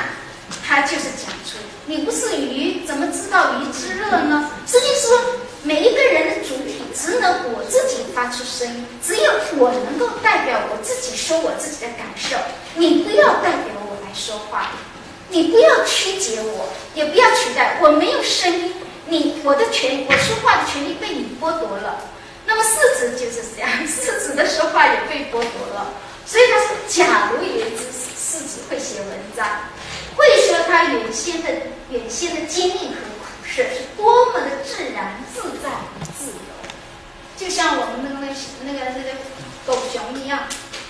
[0.66, 5.18] 他就是讲出：“你不是鱼，怎么知道鱼之乐呢？”实际说。
[5.62, 12.34] 每一个人的主体只能我自己发出声音，只有我能够代表我自己说我自己的感受。
[12.76, 14.72] 你不要代表我来说话，
[15.28, 17.76] 你不要曲解我，也不要取代。
[17.82, 18.72] 我没有声音，
[19.04, 22.08] 你我的权，我说话的权利被你剥夺了。
[22.46, 25.92] 那么柿子就是这样，柿子的说话也被剥夺了。
[26.24, 27.84] 所以他说，假如有一只
[28.20, 29.46] 柿子会写文章，
[30.16, 31.48] 会说他原先的
[31.88, 33.10] 原先的经历和。
[33.52, 35.70] 是是多么的自然、自在、
[36.16, 36.54] 自由，
[37.36, 39.10] 就像我们那个那个那个
[39.66, 40.44] 狗熊一样，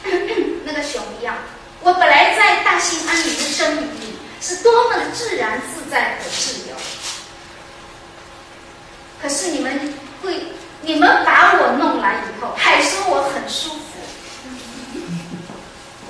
[0.66, 1.38] 那个熊一样。
[1.80, 6.76] 我本来在大兴安岭的森林里是多么的自然、自在和自由，
[9.22, 10.48] 可是你们会，
[10.82, 13.89] 你们把我弄来以后，还说我很舒服。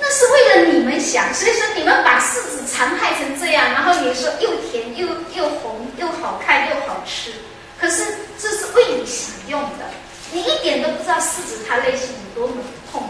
[0.03, 7.31] 那是为了你们想，所以说你们把柿子残害成这样，然后你说又甜又又红又好看又好吃，
[7.79, 8.03] 可是
[8.39, 9.85] 这是为你享用的，
[10.31, 13.09] 你一点都不知道柿子它内心有多么痛苦，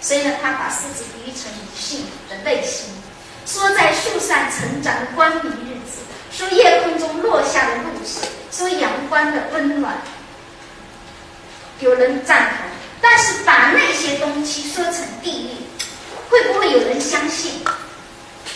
[0.00, 2.88] 所以呢，他把柿子比喻成女性的内心，
[3.46, 6.00] 说在树上成长的光明日子，
[6.32, 9.94] 说夜空中落下的露水，说阳光的温暖，
[11.78, 12.66] 有人赞同，
[13.00, 15.63] 但是把那些东西说成地狱。
[16.34, 17.62] 会不会有人相信？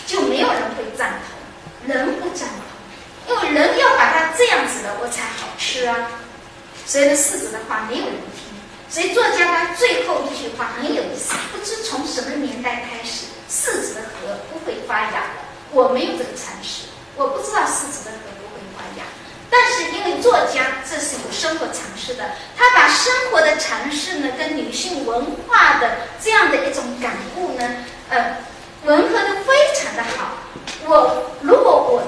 [0.04, 5.94] 就没有人会赞同，人不赞同，因为人要把它这样子的，我才好吃啊。
[6.84, 8.50] 所以呢，柿子的话没有人听。
[8.90, 15.30] 所以作家他最后一句话很有意思：不知从什么年代开始，柿子的核不会发芽了。
[15.70, 18.37] 我没有这个常识，我不知道柿子的核。
[19.50, 22.24] 但是因为作家这是有生活常识的，
[22.56, 25.90] 他把生活的常识呢跟女性文化的
[26.22, 28.36] 这样的一种感悟呢，呃，
[28.84, 30.36] 融合的非常的好。
[30.86, 32.02] 我如果我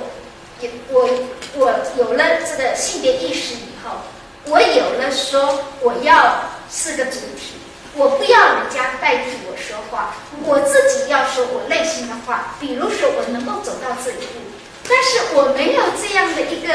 [0.61, 1.09] 有我
[1.57, 4.03] 我有了这个性别意识以后，
[4.45, 7.55] 我有了说我要是个主体，
[7.95, 10.15] 我不要人家代替我说话，
[10.45, 12.55] 我自己要说我内心的话。
[12.61, 14.50] 比如说我能够走到这一步。
[14.91, 16.75] 但是我没有这样的一个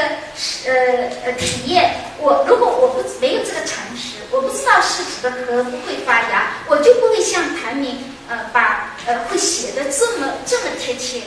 [0.64, 0.72] 呃
[1.26, 11.20] 呃体验，我如果我不没有这个常识，我不知道柿子的壳不会发芽，我就不会像谭明呃把呃会写的这么这么贴切。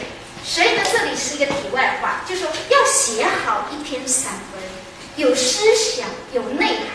[0.43, 4.63] 所以呢，这里是一个题外话，就是、说要写好一篇散文，
[5.15, 6.87] 有思想，有内涵，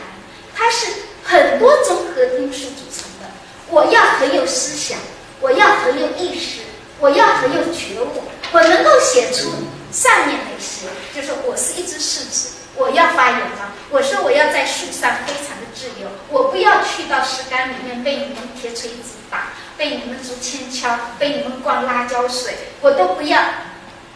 [0.57, 0.87] 它是
[1.23, 3.31] 很多综合因素组成的。
[3.69, 4.99] 我要很有思想，
[5.41, 6.63] 我要很有意识，
[6.99, 9.51] 我要很有觉悟，我能够写出
[9.95, 13.73] 上面那些，就是我是一只柿子，我要发芽了。
[13.91, 23.41] 我说我要在树上非常的自由，我不要去到石缸里面被你们铁锤子打，被你们竹签敲，被你们灌辣椒水，我都不要。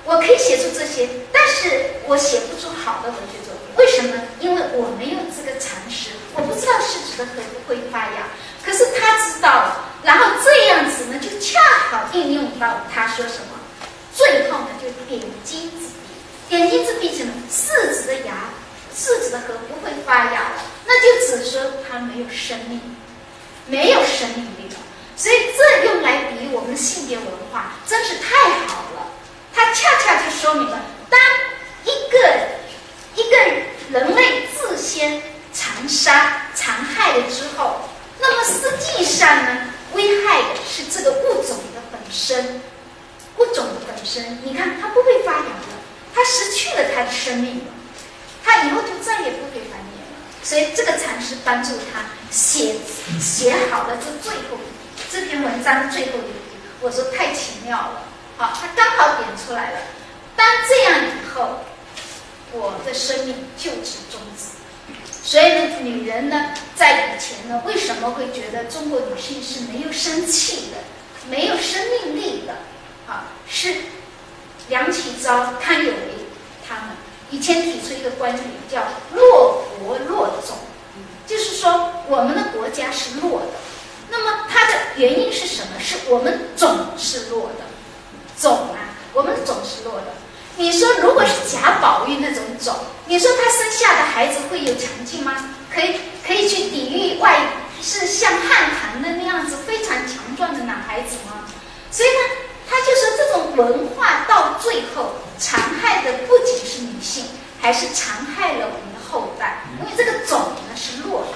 [0.04, 3.76] 我可以写出这些，但是我写不出好的文学作品。
[3.76, 4.20] 为什么？
[4.40, 8.26] 因为我没有这个常识，我不知道柿子的核不会发芽。
[8.64, 11.60] 可是他知道了，然后这样子呢，就恰
[11.90, 13.57] 好应用到他说什么。
[14.18, 15.92] 最后呢，就点睛之笔。
[16.48, 17.32] 点睛之笔什么？
[17.48, 18.50] 柿子的芽，
[18.92, 22.80] 柿子的核不会发芽了，那就只说它没有生命，
[23.68, 24.80] 没有生命力了。
[25.16, 29.12] 所以这用来比喻我们的性别文化，真是太好了。
[29.54, 31.20] 它恰恰就说明了，当
[31.84, 32.48] 一个
[33.14, 33.36] 一个
[33.90, 37.82] 人类自先残杀残害了之后。
[38.18, 42.60] 那么实际上呢，危害的是这个物种的本身，
[43.38, 44.38] 物种本身。
[44.44, 45.74] 你看，它不会发芽了，
[46.14, 47.64] 它失去了它的生命了，
[48.44, 50.18] 它以后就再也不会繁衍了。
[50.42, 52.76] 所以这个禅师帮助他写
[53.20, 54.58] 写好了这最后，
[55.10, 56.38] 这篇文章的最后一笔。
[56.80, 58.02] 我说太奇妙了，
[58.36, 59.80] 好，他刚好点出来了。
[60.36, 61.58] 当这样以后，
[62.52, 64.44] 我的生命就此终止。
[65.24, 70.78] 所以呢，女人呢，在以前呢，为什么会觉得中国女性是没有生气的、
[71.28, 72.54] 没有生命力的？
[73.08, 73.74] 啊，是
[74.68, 76.26] 梁启超、康有为
[76.68, 76.84] 他们
[77.30, 78.82] 以前提出一个观点，叫
[79.14, 80.56] “弱国弱种”，
[81.26, 83.46] 就是说我们的国家是弱的。
[84.10, 85.80] 那么它的原因是什么？
[85.80, 87.64] 是我们种是弱的，
[88.38, 90.06] 种啊，我们种是弱的。
[90.56, 92.74] 你说，如果是贾宝玉那种种，
[93.06, 95.54] 你说他生下的孩子会有强劲吗？
[95.72, 95.94] 可以，
[96.26, 101.44] 可以去抵御外，是像汉唐的那样子非常强壮的男孩子吗？
[101.90, 102.16] 所以呢，
[102.68, 107.24] 他就说这种文化到最后残害的不仅是女性，
[107.60, 111.28] 还是残害了我们的后代，因为这个种呢是弱的，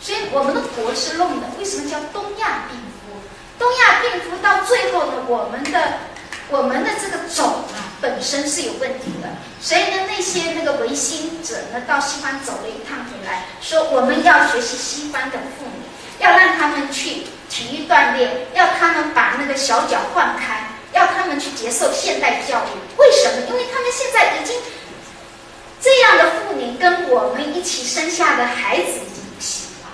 [0.00, 1.46] 所以我们的国是弄的。
[1.58, 3.16] 为什么叫东亚病夫？
[3.58, 6.10] 东亚病夫到最后呢，我们的。
[6.52, 9.28] 我们的这个种啊，本身是有问题的，
[9.62, 15.84] 所以呢，那些那个维新者呢，到西方走了一趟回来，说我们要学习西方的妇女，
[16.18, 22.98] 要让他们去体育锻炼，要他们把那个小脚换开，要他们去接受现代教育。
[22.98, 23.46] 为什么？
[23.48, 24.56] 因为他们现在已经
[25.80, 29.88] 这样的妇女跟我们一起生下的孩子已经不行了，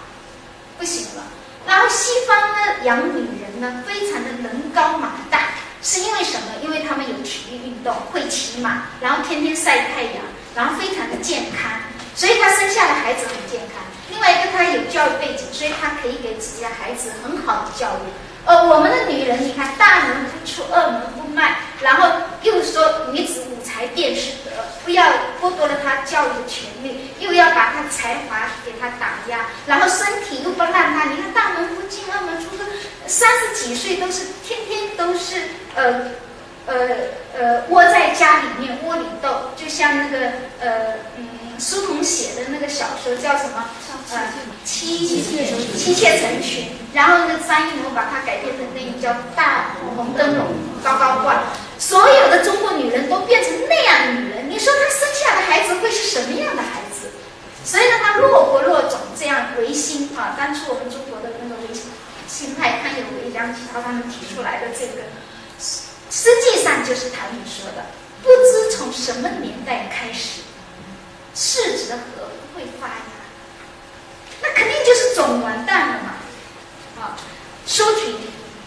[0.79, 1.23] 不行了。
[1.67, 5.41] 然后西方呢，养女人呢，非常的能高马大。
[5.83, 6.47] 是因为什么？
[6.65, 10.15] 因为他们有体育运动，会骑马，然后天天晒太阳，
[10.53, 11.71] 然后非常的健康，
[12.17, 13.85] 所以她生下的孩子很健康。
[14.11, 18.11] 另外一个，她有教育背景，所以她可以给自己的孩子很好的教育。
[18.47, 22.11] 呃，我们的女人，你看大门不出，二门不迈，然后
[22.43, 23.25] 又说女
[23.97, 24.51] 便是德，
[24.85, 25.05] 不要
[25.43, 32.51] 剥夺了他教育的权利，又要把他才华给他打压，然后身体又不让他，你看大门不进，二门出，
[33.09, 35.43] 三十几岁都是天天都是
[35.75, 36.13] 呃
[36.67, 36.75] 呃
[37.37, 40.27] 呃窝在家里面窝里斗，就像那个
[40.61, 43.65] 呃嗯书童写的那个小说叫什么？
[44.13, 44.19] 呃，
[44.63, 45.21] 妻
[45.77, 50.47] 妻妾成群，然后呢，张艺谋把它改编成电影叫《大红灯笼
[50.85, 51.35] 高高挂》，
[51.79, 57.11] 所有的中国女人都变成那样的女人，你说她生下的孩子会是什么样的孩子？
[57.65, 61.69] 所以呢，她弱国弱种，这样维新啊，当初我们中国的那个维
[62.27, 65.03] 新派，康有为、梁启超他们提出来的这个，
[65.59, 67.87] 实际上就是唐寅说的，
[68.23, 70.41] 不知从什么年代开始，
[71.35, 72.95] 柿子的核不会发芽。
[74.43, 77.19] 那肯定就是种完蛋了嘛，啊，
[77.67, 78.17] 书亭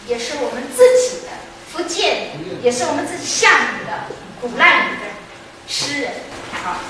[0.06, 1.28] 也是我们自己的，
[1.72, 2.30] 福建
[2.62, 4.04] 也是我们自己厦门的
[4.40, 5.06] 古烂里的
[5.68, 6.12] 诗人，
[6.64, 6.80] 啊，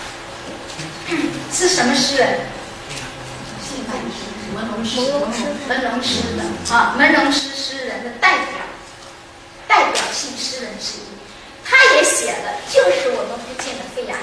[1.52, 2.40] 是什么诗人？
[4.52, 5.00] 门龙诗，
[5.68, 8.58] 门龙诗的啊，门龙诗诗人的代表，
[9.68, 11.06] 代表性诗人之一，
[11.64, 14.18] 他也写了就是我们福建的费安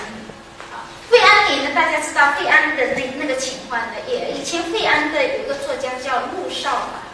[0.70, 0.84] 啊。
[1.10, 1.72] 费安里呢？
[1.74, 3.94] 大家知道费安的那那个情况呢？
[4.06, 7.07] 也以前费安的有个作家叫陆少华，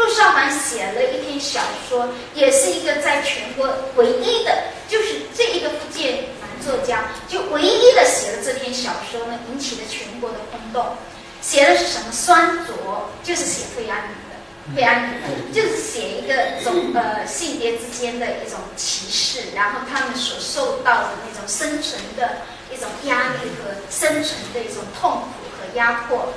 [0.00, 10.96] 陆少华写了一篇小说，也是一个在全国唯一的，就是这一个福建男作家，就唯一的写了这篇小说呢，引起了全国的轰动。
[11.42, 12.10] 写的是什么？
[12.10, 22.38] 酸卓，就是写费安里的，费安里的，就是写一个种呃性别之间的一种歧视，然后他们所受到的那种生存的。
[22.72, 25.26] 一种压力和生存的一种痛苦
[25.58, 26.28] 和压迫。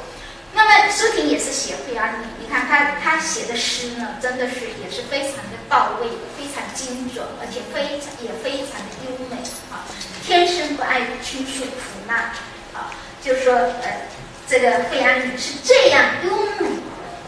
[0.54, 6.08] 那么舒婷也是写费安里，你看他他写的诗呢，真的是也是非常的到位，
[6.38, 9.38] 非常精准，而且非常也非常的优美
[9.72, 9.84] 啊。
[10.24, 12.32] 天生不爱倾诉苦难
[12.74, 14.08] 啊，就是说，呃，
[14.48, 16.72] 这个费安女是这样优美的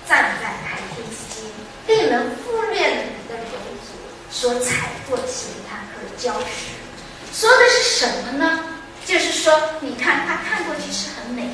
[0.07, 1.49] 站在海天之间，
[1.87, 3.97] 令人忽略了你的柔足
[4.29, 6.77] 所踩过的咸滩和礁石。
[7.33, 8.59] 说的是什么呢？
[9.05, 11.49] 就是说，你看她看过去是很美，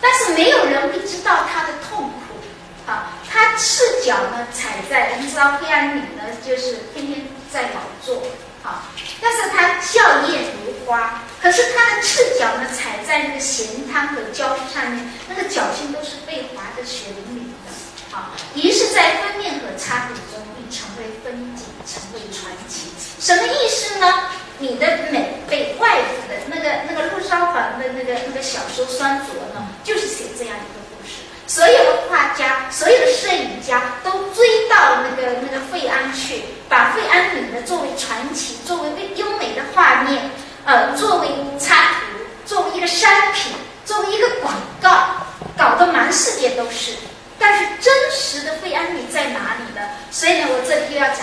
[0.00, 2.90] 但是没有人会知道他的痛苦。
[2.90, 8.22] 啊，他赤脚呢踩在，我们知道黑暗里呢就是天天在劳作。
[8.62, 8.84] 啊，
[9.22, 18.16] 但是他笑靥如花，可是他的赤脚呢踩在那个咸滩和礁石上面，那个脚心都是被划得血淋淋的。
[18.16, 22.90] 啊，于是，在封面和插图中，已成为风景，成为传奇。
[23.20, 24.28] 什么意思呢？
[24.60, 31.22] 你的美被外部的那个那个陆烧房的那个那个小说酸着呢，就是写这样一个故事。
[31.46, 40.30] 所有的画家，所有的摄影家都追到那个那个费安去，把费安女呢作为传奇，作为个优美的画面，
[40.66, 41.28] 呃，作为
[41.58, 43.54] 插图，作为一个商品，
[43.86, 45.24] 作为一个广告，
[45.56, 46.92] 搞得满世界都是。
[47.38, 49.80] 但是真实的费安女在哪里呢？
[50.10, 51.20] 所以呢，我这里又要讲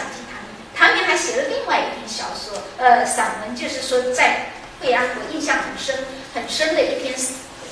[0.78, 1.04] 唐明。
[1.06, 7.14] 还写了另外一篇小说，呃，散文，就是说在费安，我印象很深很深的一篇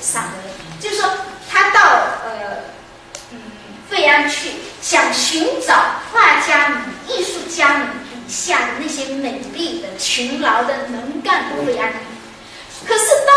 [0.00, 1.10] 散文，就是说。
[1.48, 2.58] 他到呃
[3.30, 3.38] 嗯
[3.88, 4.50] 费安去，
[4.82, 5.74] 想寻找
[6.12, 11.96] 画家们、艺术家们笔下的那些美丽的、勤劳的、能干的费安女。
[12.84, 13.36] 可是当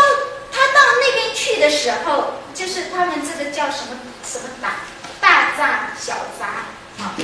[0.50, 3.96] 他到那边去的时候，就是他们这个叫什么
[4.28, 4.72] 什么党
[5.20, 6.46] 大杂小杂
[7.02, 7.14] 啊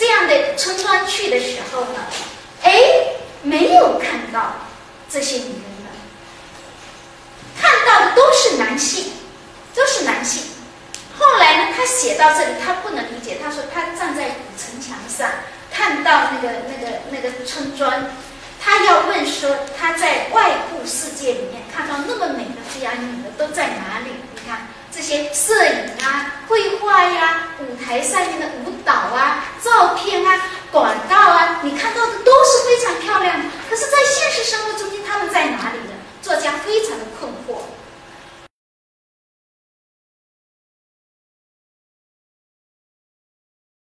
[0.00, 2.00] 这样的村庄去的时候呢，
[2.62, 2.72] 哎，
[3.42, 4.54] 没有看到
[5.10, 5.92] 这些女人们，
[7.60, 9.12] 看到的都是男性。
[9.72, 10.42] 都是男性。
[11.16, 13.38] 后来呢，他写到这里，他不能理解。
[13.42, 15.30] 他说他站在古城墙上，
[15.70, 18.06] 看到那个那个那个村庄，
[18.60, 24.10] 他要问说他在外部世界里面看到那么美的这样女的都在哪里？
[24.34, 24.66] 你看
[25.00, 33.44] 这些摄影啊、绘画呀、舞台上面的舞蹈啊、照片啊、广告啊，你看到的都是非常漂亮的。
[33.70, 35.94] 可是，在现实生活中间，他们在哪里呢？
[36.20, 37.62] 作家非常的困惑。